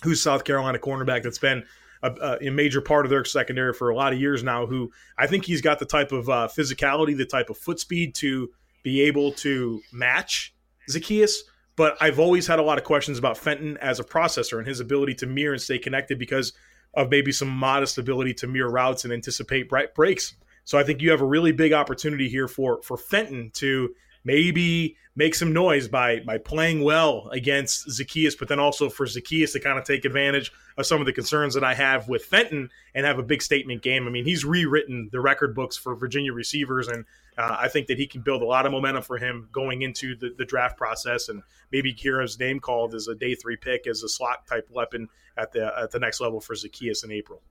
who's 0.03 0.23
South 0.23 0.45
Carolina 0.45 0.79
cornerback 0.79 1.23
that's 1.23 1.39
been 1.39 1.65
a, 2.03 2.39
a, 2.43 2.51
major 2.51 2.81
part 2.81 3.05
of 3.05 3.11
their 3.11 3.25
secondary 3.25 3.73
for 3.73 3.91
a 3.91 3.95
lot 3.95 4.13
of 4.13 4.21
years 4.21 4.43
now. 4.43 4.67
Who 4.67 4.91
I 5.19 5.27
think 5.27 5.45
he's 5.45 5.61
got 5.61 5.79
the 5.79 5.87
type 5.87 6.13
of 6.13 6.29
uh, 6.29 6.49
physicality, 6.49 7.17
the 7.17 7.27
type 7.27 7.51
of 7.51 7.59
foot 7.59 7.79
speed 7.81 8.15
to 8.17 8.51
be 8.83 9.03
able 9.03 9.33
to 9.33 9.81
match 9.93 10.55
Zaccheaus. 10.91 11.39
But 11.77 11.97
I've 12.01 12.19
always 12.19 12.47
had 12.47 12.59
a 12.59 12.63
lot 12.63 12.79
of 12.79 12.85
questions 12.85 13.19
about 13.19 13.39
Fenton 13.39 13.77
as 13.79 14.01
a 14.01 14.05
processor 14.05 14.59
and 14.59 14.67
his 14.67 14.81
ability 14.81 15.15
to 15.17 15.27
mirror 15.27 15.53
and 15.53 15.63
stay 15.63 15.79
connected 15.79 16.19
because 16.19 16.53
of 16.95 17.11
maybe 17.11 17.33
some 17.33 17.49
modest 17.49 17.99
ability 17.99 18.35
to 18.35 18.47
mirror 18.47 18.71
routes 18.71 19.05
and 19.05 19.13
anticipate 19.13 19.71
breaks. 19.95 20.35
So 20.65 20.79
I 20.79 20.83
think 20.83 21.01
you 21.01 21.11
have 21.11 21.21
a 21.21 21.27
really 21.27 21.53
big 21.53 21.73
opportunity 21.73 22.29
here 22.29 22.49
for 22.49 22.83
for 22.83 22.97
Fenton 22.97 23.51
to 23.55 23.95
maybe 24.25 24.97
make 25.17 25.35
some 25.35 25.53
noise 25.53 25.89
by 25.89 26.21
by 26.21 26.39
playing 26.39 26.83
well 26.83 27.29
against 27.33 27.89
Zaccheaus, 27.89 28.39
but 28.39 28.49
then 28.49 28.59
also 28.59 28.89
for 28.89 29.07
Zaccheaus 29.07 29.53
to 29.53 29.61
kind 29.61 29.79
of 29.79 29.85
take 29.85 30.05
advantage 30.05 30.53
of 30.77 30.87
some 30.87 31.01
of 31.01 31.07
the 31.07 31.13
concerns 31.13 31.55
that 31.55 31.65
I 31.65 31.75
have 31.75 32.09
with 32.09 32.25
Fenton 32.25 32.71
and 32.95 33.05
have 33.07 33.19
a 33.19 33.23
big 33.23 33.43
statement 33.43 33.83
game. 33.83 34.07
I 34.07 34.11
mean, 34.11 34.25
he's 34.25 34.45
rewritten 34.45 35.09
the 35.13 35.21
record 35.21 35.55
books 35.55 35.77
for 35.77 35.95
Virginia 35.95 36.33
receivers, 36.33 36.89
and 36.89 37.05
uh, 37.37 37.57
I 37.59 37.69
think 37.69 37.87
that 37.89 37.99
he 37.99 38.07
can 38.07 38.23
build 38.23 38.43
a 38.43 38.47
lot 38.47 38.67
of 38.67 38.73
momentum 38.73 39.03
for 39.03 39.19
him 39.19 39.49
going 39.53 39.83
into 39.83 40.17
the, 40.17 40.35
the 40.37 40.45
draft 40.45 40.77
process, 40.77 41.29
and 41.29 41.43
maybe 41.73 41.93
his 41.93 42.39
name 42.39 42.61
called 42.61 42.95
as 42.95 43.09
a 43.09 43.15
day 43.15 43.35
three 43.35 43.57
pick 43.57 43.87
as 43.87 44.03
a 44.03 44.09
slot 44.09 44.47
type 44.47 44.69
weapon 44.71 45.09
at 45.37 45.53
the 45.53 45.73
at 45.79 45.91
the 45.91 45.99
next 45.99 46.21
level 46.21 46.41
for 46.41 46.55
Zaccheaus 46.55 47.05
in 47.05 47.13
April. 47.13 47.43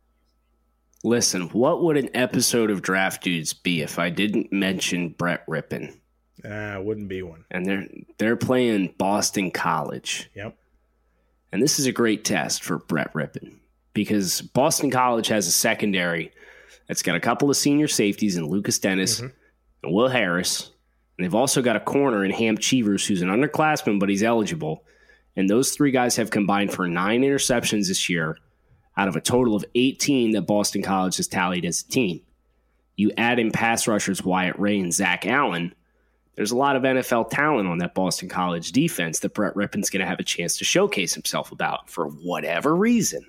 Listen, 1.04 1.44
what 1.50 1.82
would 1.82 1.96
an 1.96 2.10
episode 2.14 2.70
of 2.70 2.82
Draft 2.82 3.24
Dudes 3.24 3.54
be 3.54 3.82
if 3.82 3.98
I 3.98 4.10
didn't 4.10 4.52
mention 4.52 5.10
Brett 5.10 5.48
Rypien? 5.48 5.98
Uh, 6.44 6.80
wouldn't 6.82 7.10
be 7.10 7.22
one. 7.22 7.46
And 7.52 7.66
they're 7.66 7.88
they're 8.18 8.36
playing 8.36 8.94
Boston 8.98 9.52
College. 9.52 10.30
Yep. 10.36 10.56
And 11.52 11.62
this 11.62 11.80
is 11.80 11.86
a 11.86 11.92
great 11.92 12.24
test 12.24 12.64
for 12.64 12.78
Brett 12.78 13.14
Rypien 13.14 13.56
because 13.94 14.42
Boston 14.42 14.92
College 14.92 15.28
has 15.28 15.48
a 15.48 15.52
secondary 15.52 16.32
that's 16.88 17.02
got 17.02 17.16
a 17.16 17.20
couple 17.20 17.50
of 17.50 17.58
senior 17.58 17.88
safeties 17.88 18.38
in 18.38 18.48
Lukas 18.48 18.80
Denis 18.80 19.18
mm-hmm. 19.18 19.28
and 19.84 19.94
Will 19.94 20.10
Harris. 20.10 20.72
And 21.18 21.26
they've 21.26 21.36
also 21.36 21.62
got 21.62 21.76
a 21.76 21.82
corner 21.82 22.24
in 22.24 22.32
Hamp 22.32 22.60
Cheevers, 22.60 23.06
who's 23.06 23.22
an 23.22 23.30
underclassman, 23.30 24.00
but 24.00 24.10
he's 24.10 24.24
eligible. 24.24 24.84
And 25.36 25.50
those 25.50 25.72
three 25.72 25.92
guys 25.92 26.16
have 26.16 26.30
combined 26.30 26.72
for 26.74 26.88
nine 26.88 27.22
interceptions 27.22 27.88
this 27.88 28.10
year 28.10 28.38
out 28.96 29.08
of 29.08 29.16
a 29.16 29.22
total 29.22 29.56
of 29.56 29.66
18 29.76 30.32
that 30.32 30.44
Boston 30.44 30.82
College 30.82 31.18
has 31.18 31.28
tallied 31.28 31.66
as 31.66 31.82
a 31.82 31.90
team. 31.90 32.22
You 32.96 33.12
add 33.18 33.40
in 33.40 33.52
pass 33.52 33.88
rushers 33.88 34.24
Wyatt 34.24 34.60
Ray 34.60 34.80
and 34.80 34.94
Zach 34.94 35.26
Allen, 35.26 35.74
there's 36.40 36.52
a 36.52 36.56
lot 36.56 36.78
of 36.78 36.84
NFL 36.84 37.32
talent 37.32 37.68
on 37.68 37.80
that 37.80 37.94
Boston 37.94 38.30
College 38.30 38.72
defense 38.72 39.20
that 39.20 39.34
Brett 39.34 39.56
Rypien's 39.56 39.90
going 39.90 40.00
to 40.00 40.08
have 40.08 40.22
a 40.22 40.24
chance 40.24 40.56
to 40.58 40.64
showcase 40.64 41.14
himself 41.14 41.52
about 41.52 41.90
for 41.90 42.08
whatever 42.08 42.78
reason. 42.78 43.26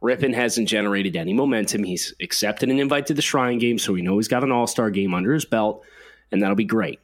Rypien 0.00 0.32
hasn't 0.32 0.68
generated 0.68 1.16
any 1.16 1.32
momentum. 1.32 1.82
He's 1.82 2.14
accepted 2.22 2.68
an 2.68 2.78
invite 2.78 3.06
to 3.06 3.14
the 3.14 3.22
Shrine 3.22 3.58
game, 3.58 3.76
so 3.76 3.92
we 3.92 4.02
know 4.02 4.18
he's 4.18 4.28
got 4.28 4.44
an 4.44 4.52
all 4.52 4.68
star 4.68 4.88
game 4.88 5.14
under 5.14 5.34
his 5.34 5.44
belt, 5.44 5.82
and 6.30 6.40
that'll 6.40 6.54
be 6.54 6.62
great. 6.62 7.00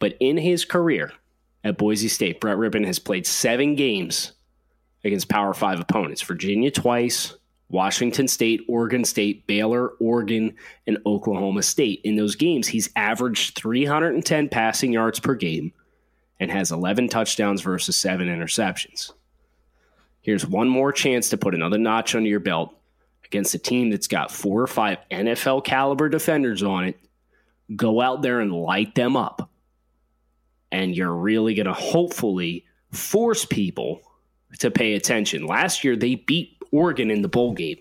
But 0.00 0.16
in 0.18 0.36
his 0.36 0.64
career 0.64 1.12
at 1.62 1.78
Boise 1.78 2.08
State, 2.08 2.40
Brett 2.40 2.56
Rypien 2.56 2.84
has 2.84 2.98
played 2.98 3.28
seven 3.28 3.76
games 3.76 4.32
against 5.04 5.28
Power 5.28 5.54
Five 5.54 5.78
opponents 5.78 6.20
Virginia 6.20 6.72
twice, 6.72 7.36
Washington 7.72 8.28
State, 8.28 8.60
Oregon 8.68 9.04
State, 9.04 9.46
Baylor, 9.46 9.88
Oregon, 9.98 10.54
and 10.86 10.98
Oklahoma 11.06 11.62
State. 11.62 12.02
In 12.04 12.16
those 12.16 12.36
games, 12.36 12.68
he's 12.68 12.90
averaged 12.94 13.56
310 13.56 14.50
passing 14.50 14.92
yards 14.92 15.18
per 15.18 15.34
game 15.34 15.72
and 16.38 16.50
has 16.50 16.70
11 16.70 17.08
touchdowns 17.08 17.62
versus 17.62 17.96
seven 17.96 18.28
interceptions. 18.28 19.12
Here's 20.20 20.46
one 20.46 20.68
more 20.68 20.92
chance 20.92 21.30
to 21.30 21.38
put 21.38 21.54
another 21.54 21.78
notch 21.78 22.14
under 22.14 22.28
your 22.28 22.40
belt 22.40 22.74
against 23.24 23.54
a 23.54 23.58
team 23.58 23.90
that's 23.90 24.06
got 24.06 24.30
four 24.30 24.60
or 24.60 24.66
five 24.66 24.98
NFL 25.10 25.64
caliber 25.64 26.10
defenders 26.10 26.62
on 26.62 26.84
it. 26.84 27.00
Go 27.74 28.02
out 28.02 28.20
there 28.20 28.40
and 28.40 28.52
light 28.52 28.94
them 28.94 29.16
up. 29.16 29.50
And 30.70 30.94
you're 30.94 31.14
really 31.14 31.54
going 31.54 31.66
to 31.66 31.72
hopefully 31.72 32.66
force 32.92 33.46
people 33.46 34.02
to 34.58 34.70
pay 34.70 34.94
attention. 34.94 35.46
Last 35.46 35.84
year, 35.84 35.96
they 35.96 36.16
beat 36.16 36.61
Oregon 36.72 37.10
in 37.10 37.22
the 37.22 37.28
bowl 37.28 37.52
game, 37.52 37.78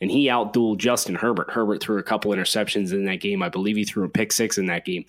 and 0.00 0.10
he 0.10 0.28
outdueled 0.28 0.78
Justin 0.78 1.16
Herbert. 1.16 1.50
Herbert 1.50 1.82
threw 1.82 1.98
a 1.98 2.02
couple 2.02 2.30
interceptions 2.30 2.92
in 2.92 3.04
that 3.04 3.20
game. 3.20 3.42
I 3.42 3.50
believe 3.50 3.76
he 3.76 3.84
threw 3.84 4.04
a 4.04 4.08
pick 4.08 4.32
six 4.32 4.56
in 4.56 4.66
that 4.66 4.84
game. 4.84 5.04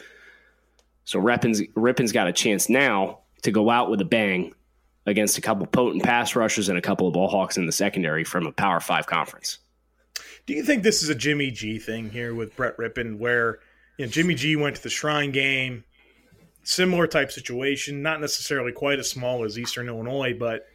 So 1.05 1.19
Rypien's, 1.19 1.61
Rypien's 1.75 2.11
got 2.11 2.27
a 2.27 2.33
chance 2.33 2.69
now 2.69 3.19
to 3.43 3.51
go 3.51 3.69
out 3.69 3.89
with 3.89 4.01
a 4.01 4.05
bang 4.05 4.53
against 5.05 5.37
a 5.37 5.41
couple 5.41 5.65
potent 5.65 6.03
pass 6.03 6.35
rushers 6.35 6.69
and 6.69 6.77
a 6.77 6.81
couple 6.81 7.07
of 7.07 7.13
ball 7.13 7.27
hawks 7.27 7.57
in 7.57 7.65
the 7.65 7.71
secondary 7.71 8.23
from 8.23 8.45
a 8.45 8.51
Power 8.51 8.79
Five 8.79 9.07
conference. 9.07 9.59
Do 10.45 10.53
you 10.53 10.63
think 10.63 10.83
this 10.83 11.03
is 11.03 11.09
a 11.09 11.15
Jimmy 11.15 11.51
G 11.51 11.79
thing 11.79 12.09
here 12.09 12.33
with 12.33 12.55
Brett 12.55 12.77
Rypien, 12.77 13.17
where 13.17 13.59
you 13.97 14.05
know, 14.05 14.11
Jimmy 14.11 14.35
G 14.35 14.55
went 14.55 14.75
to 14.75 14.83
the 14.83 14.89
Shrine 14.89 15.31
game, 15.31 15.83
similar 16.63 17.07
type 17.07 17.31
situation, 17.31 18.01
not 18.01 18.21
necessarily 18.21 18.71
quite 18.71 18.99
as 18.99 19.09
small 19.09 19.43
as 19.43 19.57
Eastern 19.59 19.87
Illinois, 19.87 20.33
but 20.37 20.65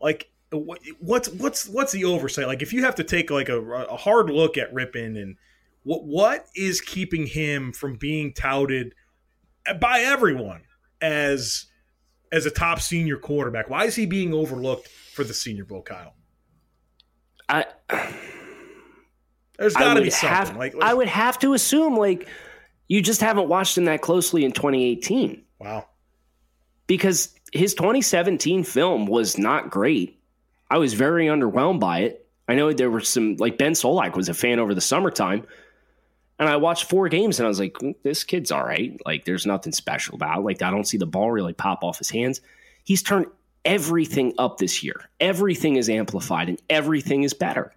like 0.00 0.29
what's 0.58 1.28
what's 1.28 1.68
what's 1.68 1.92
the 1.92 2.04
oversight? 2.04 2.46
Like 2.46 2.62
if 2.62 2.72
you 2.72 2.84
have 2.84 2.96
to 2.96 3.04
take 3.04 3.30
like 3.30 3.48
a, 3.48 3.60
a 3.60 3.96
hard 3.96 4.30
look 4.30 4.58
at 4.58 4.72
Rypien 4.72 5.20
and 5.20 5.36
what 5.82 6.04
what 6.04 6.46
is 6.54 6.80
keeping 6.80 7.26
him 7.26 7.72
from 7.72 7.96
being 7.96 8.32
touted 8.32 8.94
by 9.80 10.00
everyone 10.00 10.62
as 11.00 11.66
as 12.32 12.46
a 12.46 12.50
top 12.50 12.80
senior 12.80 13.16
quarterback? 13.16 13.70
Why 13.70 13.84
is 13.84 13.94
he 13.94 14.06
being 14.06 14.32
overlooked 14.32 14.88
for 14.88 15.24
the 15.24 15.34
Senior 15.34 15.64
Bowl, 15.64 15.82
Kyle? 15.82 16.14
I 17.48 17.66
there's 19.58 19.74
got 19.74 19.94
to 19.94 20.02
be 20.02 20.10
something. 20.10 20.28
Have, 20.28 20.56
like, 20.56 20.74
like 20.74 20.82
I 20.82 20.94
would 20.94 21.08
have 21.08 21.38
to 21.40 21.52
assume 21.52 21.96
like 21.96 22.28
you 22.88 23.02
just 23.02 23.20
haven't 23.20 23.48
watched 23.48 23.76
him 23.76 23.84
that 23.84 24.00
closely 24.00 24.44
in 24.44 24.52
2018. 24.52 25.44
Wow. 25.58 25.86
Because 26.86 27.34
his 27.52 27.74
2017 27.74 28.64
film 28.64 29.06
was 29.06 29.38
not 29.38 29.70
great. 29.70 30.19
I 30.70 30.78
was 30.78 30.94
very 30.94 31.26
underwhelmed 31.26 31.80
by 31.80 32.00
it. 32.00 32.26
I 32.48 32.54
know 32.54 32.72
there 32.72 32.90
were 32.90 33.00
some 33.00 33.36
like 33.36 33.58
Ben 33.58 33.72
Solak 33.72 34.16
was 34.16 34.28
a 34.28 34.34
fan 34.34 34.58
over 34.58 34.74
the 34.74 34.80
summertime. 34.80 35.46
And 36.38 36.48
I 36.48 36.56
watched 36.56 36.84
four 36.84 37.08
games 37.10 37.38
and 37.38 37.44
I 37.44 37.48
was 37.48 37.60
like, 37.60 37.74
mm, 37.74 37.94
this 38.02 38.24
kid's 38.24 38.50
all 38.50 38.64
right. 38.64 38.98
Like, 39.04 39.26
there's 39.26 39.44
nothing 39.44 39.72
special 39.72 40.14
about 40.14 40.38
it. 40.38 40.40
Like, 40.40 40.62
I 40.62 40.70
don't 40.70 40.86
see 40.86 40.96
the 40.96 41.06
ball 41.06 41.30
really 41.30 41.52
pop 41.52 41.84
off 41.84 41.98
his 41.98 42.08
hands. 42.08 42.40
He's 42.82 43.02
turned 43.02 43.26
everything 43.64 44.32
up 44.38 44.56
this 44.56 44.82
year. 44.82 45.10
Everything 45.20 45.76
is 45.76 45.90
amplified 45.90 46.48
and 46.48 46.60
everything 46.70 47.24
is 47.24 47.34
better. 47.34 47.74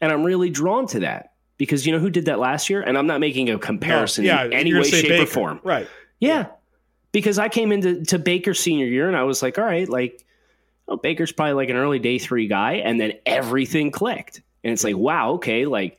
And 0.00 0.12
I'm 0.12 0.22
really 0.22 0.48
drawn 0.48 0.86
to 0.88 1.00
that 1.00 1.32
because 1.58 1.84
you 1.84 1.92
know 1.92 1.98
who 1.98 2.08
did 2.08 2.26
that 2.26 2.38
last 2.38 2.70
year? 2.70 2.82
And 2.82 2.96
I'm 2.96 3.08
not 3.08 3.18
making 3.18 3.50
a 3.50 3.58
comparison 3.58 4.24
yeah, 4.24 4.44
in 4.44 4.52
any 4.52 4.72
way, 4.72 4.84
shape, 4.84 5.08
Baker. 5.08 5.24
or 5.24 5.26
form. 5.26 5.60
Right. 5.64 5.88
Yeah. 6.20 6.46
Because 7.10 7.38
I 7.38 7.48
came 7.48 7.72
into 7.72 8.04
to 8.04 8.18
Baker's 8.20 8.60
senior 8.60 8.86
year 8.86 9.08
and 9.08 9.16
I 9.16 9.24
was 9.24 9.42
like, 9.42 9.58
all 9.58 9.64
right, 9.64 9.88
like 9.88 10.24
oh, 10.90 10.96
Baker's 10.96 11.32
probably 11.32 11.54
like 11.54 11.70
an 11.70 11.76
early 11.76 11.98
day 11.98 12.18
three 12.18 12.48
guy. 12.48 12.74
And 12.74 13.00
then 13.00 13.12
everything 13.24 13.90
clicked. 13.90 14.42
And 14.62 14.72
it's 14.72 14.84
like, 14.84 14.96
wow, 14.96 15.32
okay, 15.32 15.64
like 15.64 15.98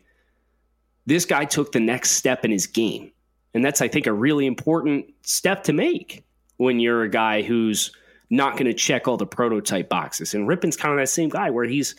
this 1.06 1.26
guy 1.26 1.46
took 1.46 1.72
the 1.72 1.80
next 1.80 2.12
step 2.12 2.46
in 2.46 2.52
his 2.52 2.68
game. 2.68 3.12
And 3.54 3.66
that's, 3.66 3.82
I 3.82 3.88
think, 3.88 4.06
a 4.06 4.14
really 4.14 4.46
important 4.46 5.08
step 5.24 5.64
to 5.64 5.74
make 5.74 6.24
when 6.58 6.80
you're 6.80 7.04
a 7.04 7.10
guy 7.10 7.42
who's 7.42 7.92
not 8.30 8.54
going 8.54 8.66
to 8.66 8.74
check 8.74 9.08
all 9.08 9.18
the 9.18 9.26
prototype 9.26 9.90
boxes. 9.90 10.34
And 10.34 10.48
Rypien's 10.48 10.78
kind 10.78 10.94
of 10.94 11.00
that 11.00 11.10
same 11.10 11.30
guy 11.30 11.50
where 11.50 11.66
he's 11.66 11.96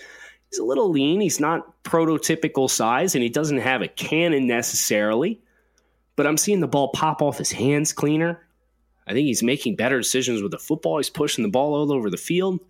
he's 0.51 0.59
a 0.59 0.65
little 0.65 0.91
lean, 0.91 1.21
he's 1.21 1.41
not 1.41 1.83
prototypical 1.83 2.71
size, 2.71 3.15
and 3.15 3.23
he 3.23 3.29
doesn't 3.29 3.59
have 3.59 3.83
a 3.83 3.89
cannon 3.89 4.47
necessarily. 4.47 5.41
But 6.17 6.27
I'm 6.27 6.37
seeing 6.37 6.61
the 6.61 6.69
ball 6.69 6.89
pop 6.89 7.21
off 7.21 7.39
his 7.39 7.53
hands 7.53 7.93
cleaner. 7.93 8.41
I 9.07 9.13
think 9.13 9.27
he's 9.27 9.43
making 9.43 9.77
better 9.77 9.99
decisions 9.99 10.43
with 10.43 10.53
the 10.53 10.59
football. 10.59 10.99
He's 10.99 11.11
pushing 11.11 11.43
the 11.43 11.51
ball 11.51 11.75
all 11.75 11.93
over 11.93 12.09
the 12.09 12.17
field. 12.17 12.61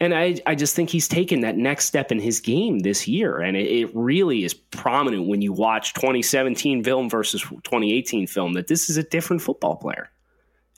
And 0.00 0.14
I, 0.14 0.40
I 0.46 0.54
just 0.54 0.74
think 0.74 0.88
he's 0.88 1.08
taken 1.08 1.40
that 1.40 1.58
next 1.58 1.84
step 1.84 2.10
in 2.10 2.20
his 2.20 2.40
game 2.40 2.78
this 2.78 3.06
year. 3.06 3.38
And 3.38 3.56
it, 3.56 3.66
it, 3.66 3.94
really 3.94 4.44
is 4.44 4.54
prominent 4.54 5.28
when 5.28 5.42
you 5.42 5.52
watch 5.52 5.92
2017 5.92 6.82
film 6.82 7.10
versus 7.10 7.42
2018 7.42 8.26
film 8.26 8.54
that 8.54 8.66
this 8.66 8.88
is 8.88 8.96
a 8.96 9.02
different 9.02 9.42
football 9.42 9.76
player. 9.76 10.10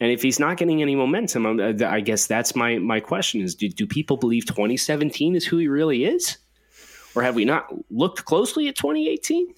And 0.01 0.11
if 0.11 0.23
he's 0.23 0.41
not 0.41 0.57
getting 0.57 0.83
any 0.83 0.97
momentum, 0.97 1.47
uh, 1.61 1.73
I 1.87 2.01
guess 2.01 2.27
that's 2.27 2.57
my, 2.57 2.79
my 2.79 2.99
question 2.99 3.43
is 3.43 3.55
do, 3.55 3.69
do 3.69 3.87
people 3.87 4.17
believe 4.17 4.45
2017 4.47 5.37
is 5.37 5.47
who 5.47 5.59
he 5.59 5.69
really 5.69 6.05
is? 6.05 6.39
or 7.15 7.23
have 7.23 7.35
we 7.35 7.45
not 7.45 7.67
looked 7.91 8.25
closely 8.25 8.69
at 8.69 8.77
2018? 8.77 9.55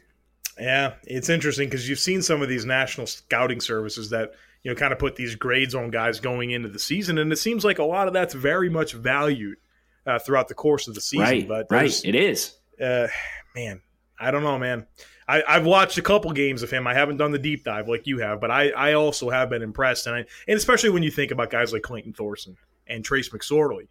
Yeah, 0.59 0.95
it's 1.05 1.29
interesting 1.29 1.69
because 1.69 1.89
you've 1.89 1.99
seen 1.99 2.23
some 2.23 2.43
of 2.43 2.49
these 2.49 2.65
national 2.65 3.07
scouting 3.07 3.61
services 3.61 4.11
that 4.11 4.35
you 4.65 4.71
know 4.71 4.75
kind 4.75 4.93
of 4.93 4.99
put 4.99 5.15
these 5.15 5.37
grades 5.37 5.75
on 5.75 5.91
guys 5.91 6.19
going 6.19 6.51
into 6.51 6.69
the 6.69 6.79
season, 6.79 7.19
and 7.19 7.31
it 7.33 7.37
seems 7.37 7.65
like 7.65 7.79
a 7.79 7.85
lot 7.85 8.09
of 8.09 8.15
that's 8.15 8.35
very 8.35 8.69
much 8.69 8.95
valued 8.95 9.59
uh, 10.07 10.19
throughout 10.19 10.49
the 10.49 10.55
course 10.55 10.89
of 10.89 10.95
the 10.95 11.01
season. 11.01 11.25
Right, 11.25 11.49
but 11.49 11.67
right, 11.71 12.05
it 12.05 12.15
is. 12.15 12.57
Uh, 12.81 13.07
man, 13.55 13.81
I 14.19 14.31
don't 14.31 14.43
know, 14.43 14.59
man. 14.59 14.87
I, 15.27 15.43
have 15.47 15.65
watched 15.65 15.97
a 15.97 16.03
couple 16.03 16.31
games 16.33 16.63
of 16.63 16.71
him. 16.71 16.87
I 16.87 16.93
haven't 16.93 17.17
done 17.17 17.31
the 17.31 17.39
deep 17.39 17.65
dive 17.65 17.89
like 17.89 18.07
you 18.07 18.19
have, 18.19 18.41
but 18.41 18.51
I, 18.51 18.71
I 18.71 18.93
also 18.93 19.31
have 19.31 19.49
been 19.49 19.63
impressed, 19.63 20.07
and 20.07 20.17
I, 20.17 20.19
and 20.49 20.57
especially 20.57 20.91
when 20.91 21.03
you 21.03 21.11
think 21.11 21.31
about 21.31 21.51
guys 21.51 21.73
like 21.73 21.83
Clayton 21.83 22.13
Thorson 22.13 22.57
and 22.87 23.05
Trace 23.05 23.31
McSorley 23.31 23.89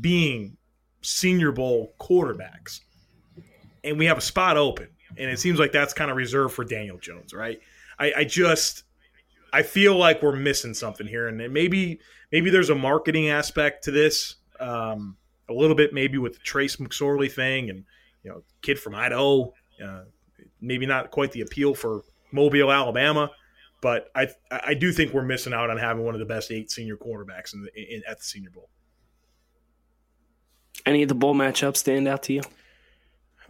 being 0.00 0.56
Senior 1.02 1.52
Bowl 1.52 1.94
quarterbacks, 2.00 2.80
and 3.84 3.98
we 3.98 4.06
have 4.06 4.18
a 4.18 4.22
spot 4.22 4.56
open, 4.56 4.88
and 5.18 5.30
it 5.30 5.38
seems 5.38 5.58
like 5.58 5.72
that's 5.72 5.92
kind 5.92 6.10
of 6.10 6.16
reserved 6.16 6.54
for 6.54 6.64
Daniel 6.64 6.98
Jones, 6.98 7.34
right? 7.34 7.60
I, 7.98 8.12
I 8.18 8.24
just 8.24 8.84
I 9.52 9.62
feel 9.62 9.96
like 9.96 10.22
we're 10.22 10.36
missing 10.36 10.74
something 10.74 11.06
here, 11.06 11.28
and 11.28 11.52
maybe 11.52 12.00
maybe 12.32 12.50
there's 12.50 12.70
a 12.70 12.74
marketing 12.74 13.28
aspect 13.28 13.84
to 13.84 13.90
this, 13.90 14.36
um, 14.58 15.16
a 15.48 15.52
little 15.52 15.76
bit 15.76 15.92
maybe 15.92 16.18
with 16.18 16.34
the 16.34 16.40
Trace 16.40 16.76
McSorley 16.76 17.30
thing, 17.30 17.70
and 17.70 17.84
you 18.22 18.30
know, 18.30 18.42
kid 18.62 18.78
from 18.78 18.94
Idaho. 18.94 19.52
Uh, 19.82 20.04
maybe 20.60 20.86
not 20.86 21.10
quite 21.10 21.32
the 21.32 21.40
appeal 21.40 21.74
for 21.74 22.02
Mobile, 22.32 22.70
Alabama, 22.70 23.30
but 23.80 24.10
I 24.14 24.28
I 24.50 24.74
do 24.74 24.92
think 24.92 25.12
we're 25.12 25.24
missing 25.24 25.52
out 25.52 25.70
on 25.70 25.78
having 25.78 26.04
one 26.04 26.14
of 26.14 26.20
the 26.20 26.26
best 26.26 26.50
eight 26.50 26.70
senior 26.70 26.96
quarterbacks 26.96 27.54
in 27.54 27.62
the, 27.62 27.94
in, 27.94 28.02
at 28.06 28.18
the 28.18 28.24
Senior 28.24 28.50
Bowl. 28.50 28.68
Any 30.86 31.02
of 31.02 31.08
the 31.08 31.14
bowl 31.14 31.34
matchups 31.34 31.78
stand 31.78 32.08
out 32.08 32.22
to 32.24 32.32
you? 32.32 32.42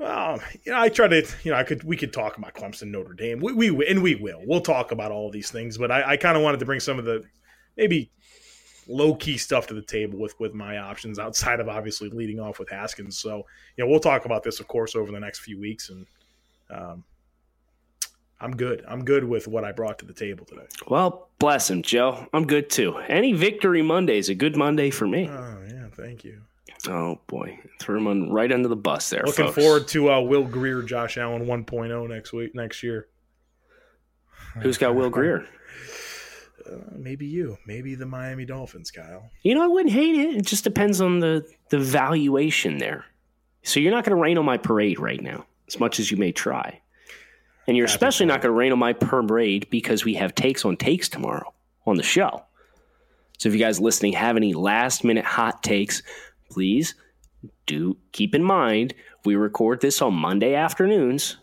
Well, 0.01 0.41
you 0.65 0.73
know, 0.73 0.81
I 0.81 0.89
try 0.89 1.09
to, 1.09 1.27
you 1.43 1.51
know, 1.51 1.59
I 1.59 1.63
could, 1.63 1.85
we 1.85 1.95
could 1.95 2.11
talk 2.11 2.39
about 2.39 2.55
Clemson, 2.55 2.87
Notre 2.87 3.13
Dame, 3.13 3.39
we, 3.39 3.71
we 3.71 3.87
and 3.87 4.03
we 4.03 4.15
will. 4.15 4.41
We'll 4.47 4.63
talk 4.63 4.93
about 4.93 5.13
all 5.13 5.31
these 5.31 5.51
things, 5.51 5.77
but 5.77 5.91
I, 5.91 6.13
I 6.13 6.17
kind 6.17 6.39
of 6.39 6.43
wanted 6.43 6.59
to 6.61 6.65
bring 6.65 6.81
some 6.81 6.99
of 6.99 7.05
the 7.05 7.23
maybe 7.77 8.11
low 8.89 9.15
key 9.15 9.37
stuff 9.37 9.67
to 9.67 9.75
the 9.75 9.83
table 9.83 10.19
with 10.19 10.41
with 10.41 10.55
my 10.55 10.79
options 10.79 11.19
outside 11.19 11.61
of 11.61 11.69
obviously 11.69 12.09
leading 12.09 12.41
off 12.41 12.59
with 12.59 12.71
Haskins. 12.71 13.19
So, 13.19 13.45
you 13.77 13.85
know, 13.85 13.91
we'll 13.91 14.01
talk 14.01 14.25
about 14.25 14.43
this, 14.43 14.59
of 14.59 14.69
course, 14.69 14.97
over 14.97 15.13
the 15.13 15.21
next 15.21 15.41
few 15.41 15.61
weeks, 15.61 15.91
and 15.91 16.07
um, 16.71 17.05
I'm 18.41 18.57
good. 18.57 18.83
I'm 18.89 19.05
good 19.05 19.25
with 19.25 19.49
what 19.49 19.67
I 19.67 19.73
brought 19.73 19.99
to 19.99 20.07
the 20.07 20.15
table 20.15 20.47
today. 20.47 20.67
Well, 20.89 21.29
bless 21.39 21.69
him, 21.69 21.83
Joe. 21.83 22.27
I'm 22.33 22.47
good 22.47 22.71
too. 22.71 22.97
Any 23.07 23.35
victory 23.35 23.83
Monday 23.83 24.17
is 24.17 24.31
a 24.31 24.35
good 24.35 24.57
Monday 24.57 24.89
for 24.89 25.07
me. 25.07 25.29
Oh 25.31 25.59
yeah, 25.69 25.89
thank 25.93 26.25
you. 26.25 26.41
Oh 26.88 27.21
boy, 27.27 27.59
threw 27.79 27.99
him 27.99 28.07
on 28.07 28.31
right 28.31 28.51
under 28.51 28.69
the 28.69 28.77
bus 28.77 29.11
there. 29.11 29.23
Looking 29.25 29.47
folks. 29.47 29.57
forward 29.57 29.88
to 29.88 30.12
uh, 30.12 30.21
Will 30.21 30.45
Grier, 30.45 30.83
Josh 30.83 31.19
Allen 31.19 31.47
1.0 31.47 32.09
next 32.09 32.33
week, 32.33 32.55
next 32.55 32.83
year. 32.83 33.09
Who's 34.61 34.79
got 34.79 34.95
Will 34.95 35.11
Grier? 35.11 35.47
Uh, 36.71 36.77
maybe 36.93 37.27
you, 37.27 37.57
maybe 37.66 37.95
the 37.95 38.05
Miami 38.05 38.45
Dolphins, 38.45 38.90
Kyle. 38.90 39.31
You 39.43 39.55
know, 39.55 39.64
I 39.64 39.66
wouldn't 39.66 39.95
hate 39.95 40.14
it. 40.14 40.37
It 40.37 40.47
just 40.47 40.62
depends 40.62 41.01
on 41.01 41.19
the 41.19 41.45
the 41.71 41.79
valuation 41.79 42.77
there. 42.77 43.07
So 43.62 43.81
you're 43.81 43.93
not 43.93 44.05
going 44.05 44.16
to 44.16 44.23
rain 44.23 44.37
on 44.37 44.45
my 44.45 44.59
parade 44.59 44.99
right 44.99 45.21
now 45.21 45.47
as 45.69 45.81
much 45.81 45.99
as 45.99 46.11
you 46.11 46.16
may 46.16 46.33
try. 46.33 46.81
And 47.66 47.77
you're 47.77 47.87
especially 47.87 48.27
not 48.27 48.43
going 48.43 48.53
to 48.53 48.59
rain 48.59 48.73
on 48.73 48.79
my 48.79 48.93
parade 48.93 49.69
because 49.71 50.05
we 50.05 50.14
have 50.14 50.35
takes 50.35 50.64
on 50.64 50.77
takes 50.77 51.09
tomorrow 51.09 51.53
on 51.87 51.97
the 51.97 52.03
show. 52.03 52.45
So 53.38 53.49
if 53.49 53.55
you 53.55 53.61
guys 53.61 53.81
listening 53.81 54.12
have 54.14 54.37
any 54.37 54.53
last 54.53 55.05
minute 55.05 55.25
hot 55.25 55.62
takes, 55.62 56.03
please 56.51 56.95
do 57.67 57.97
keep 58.13 58.35
in 58.35 58.43
mind 58.43 58.95
we 59.25 59.35
record 59.35 59.81
this 59.81 60.03
on 60.03 60.15
Monday 60.15 60.55
afternoons. 60.55 61.37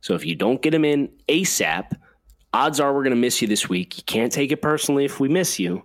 So 0.00 0.14
if 0.14 0.24
you 0.24 0.34
don't 0.34 0.62
get 0.62 0.70
them 0.70 0.84
in 0.84 1.10
ASAP, 1.28 1.92
odds 2.52 2.80
are 2.80 2.92
we're 2.92 3.02
going 3.02 3.14
to 3.14 3.20
miss 3.20 3.42
you 3.42 3.48
this 3.48 3.68
week. 3.68 3.98
You 3.98 4.04
can't 4.04 4.32
take 4.32 4.52
it 4.52 4.62
personally 4.62 5.04
if 5.04 5.20
we 5.20 5.28
miss 5.28 5.58
you 5.58 5.84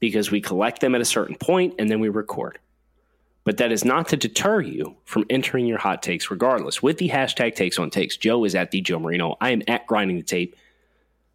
because 0.00 0.30
we 0.30 0.40
collect 0.40 0.80
them 0.80 0.94
at 0.94 1.00
a 1.00 1.04
certain 1.04 1.36
point 1.36 1.74
and 1.78 1.90
then 1.90 2.00
we 2.00 2.08
record 2.08 2.58
but 3.48 3.56
that 3.56 3.72
is 3.72 3.82
not 3.82 4.06
to 4.08 4.14
deter 4.14 4.60
you 4.60 4.94
from 5.06 5.24
entering 5.30 5.64
your 5.64 5.78
hot 5.78 6.02
takes 6.02 6.30
regardless. 6.30 6.82
With 6.82 6.98
the 6.98 7.08
hashtag 7.08 7.54
takes 7.54 7.78
on 7.78 7.88
takes, 7.88 8.18
Joe 8.18 8.44
is 8.44 8.54
at 8.54 8.72
the 8.72 8.82
Joe 8.82 8.98
Marino. 8.98 9.36
I 9.40 9.52
am 9.52 9.62
at 9.66 9.86
grinding 9.86 10.18
the 10.18 10.22
tape. 10.22 10.54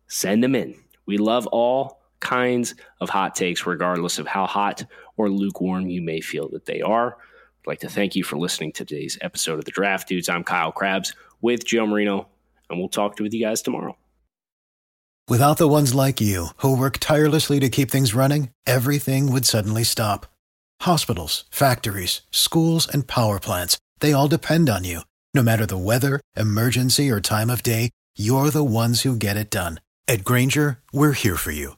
Send 0.05 0.43
them 0.43 0.53
in. 0.53 0.75
We 1.07 1.17
love 1.17 1.47
all 1.47 2.02
kinds 2.23 2.73
of 2.99 3.09
hot 3.09 3.35
takes, 3.35 3.65
regardless 3.65 4.17
of 4.17 4.27
how 4.27 4.47
hot 4.47 4.83
or 5.17 5.29
lukewarm 5.29 5.87
you 5.87 6.01
may 6.01 6.21
feel 6.21 6.49
that 6.49 6.65
they 6.65 6.81
are. 6.81 7.17
I'd 7.17 7.67
like 7.67 7.79
to 7.81 7.89
thank 7.89 8.15
you 8.15 8.23
for 8.23 8.37
listening 8.37 8.71
to 8.73 8.85
today's 8.85 9.17
episode 9.21 9.59
of 9.59 9.65
the 9.65 9.71
Draft 9.71 10.07
Dudes. 10.07 10.29
I'm 10.29 10.43
Kyle 10.43 10.71
Crabbs 10.71 11.13
with 11.41 11.65
Joe 11.65 11.85
Marino, 11.85 12.27
and 12.69 12.79
we'll 12.79 12.89
talk 12.89 13.17
to 13.17 13.23
with 13.23 13.33
you 13.33 13.45
guys 13.45 13.61
tomorrow. 13.61 13.95
Without 15.29 15.57
the 15.57 15.69
ones 15.69 15.93
like 15.93 16.19
you 16.19 16.47
who 16.57 16.75
work 16.75 16.97
tirelessly 16.97 17.59
to 17.59 17.69
keep 17.69 17.91
things 17.91 18.15
running, 18.15 18.49
everything 18.65 19.31
would 19.31 19.45
suddenly 19.45 19.83
stop 19.83 20.25
Hospitals, 20.83 21.45
factories, 21.49 22.23
schools, 22.29 22.89
and 22.91 23.07
power 23.07 23.39
plants, 23.39 23.77
they 24.01 24.11
all 24.11 24.27
depend 24.27 24.69
on 24.69 24.83
you. 24.83 24.99
No 25.33 25.41
matter 25.41 25.65
the 25.65 25.77
weather, 25.77 26.19
emergency, 26.35 27.09
or 27.09 27.21
time 27.21 27.49
of 27.49 27.63
day, 27.63 27.89
you're 28.17 28.49
the 28.49 28.65
ones 28.65 29.03
who 29.03 29.15
get 29.15 29.37
it 29.37 29.49
done. 29.49 29.79
At 30.09 30.25
Grainger, 30.25 30.79
we're 30.91 31.13
here 31.13 31.37
for 31.37 31.51
you 31.51 31.77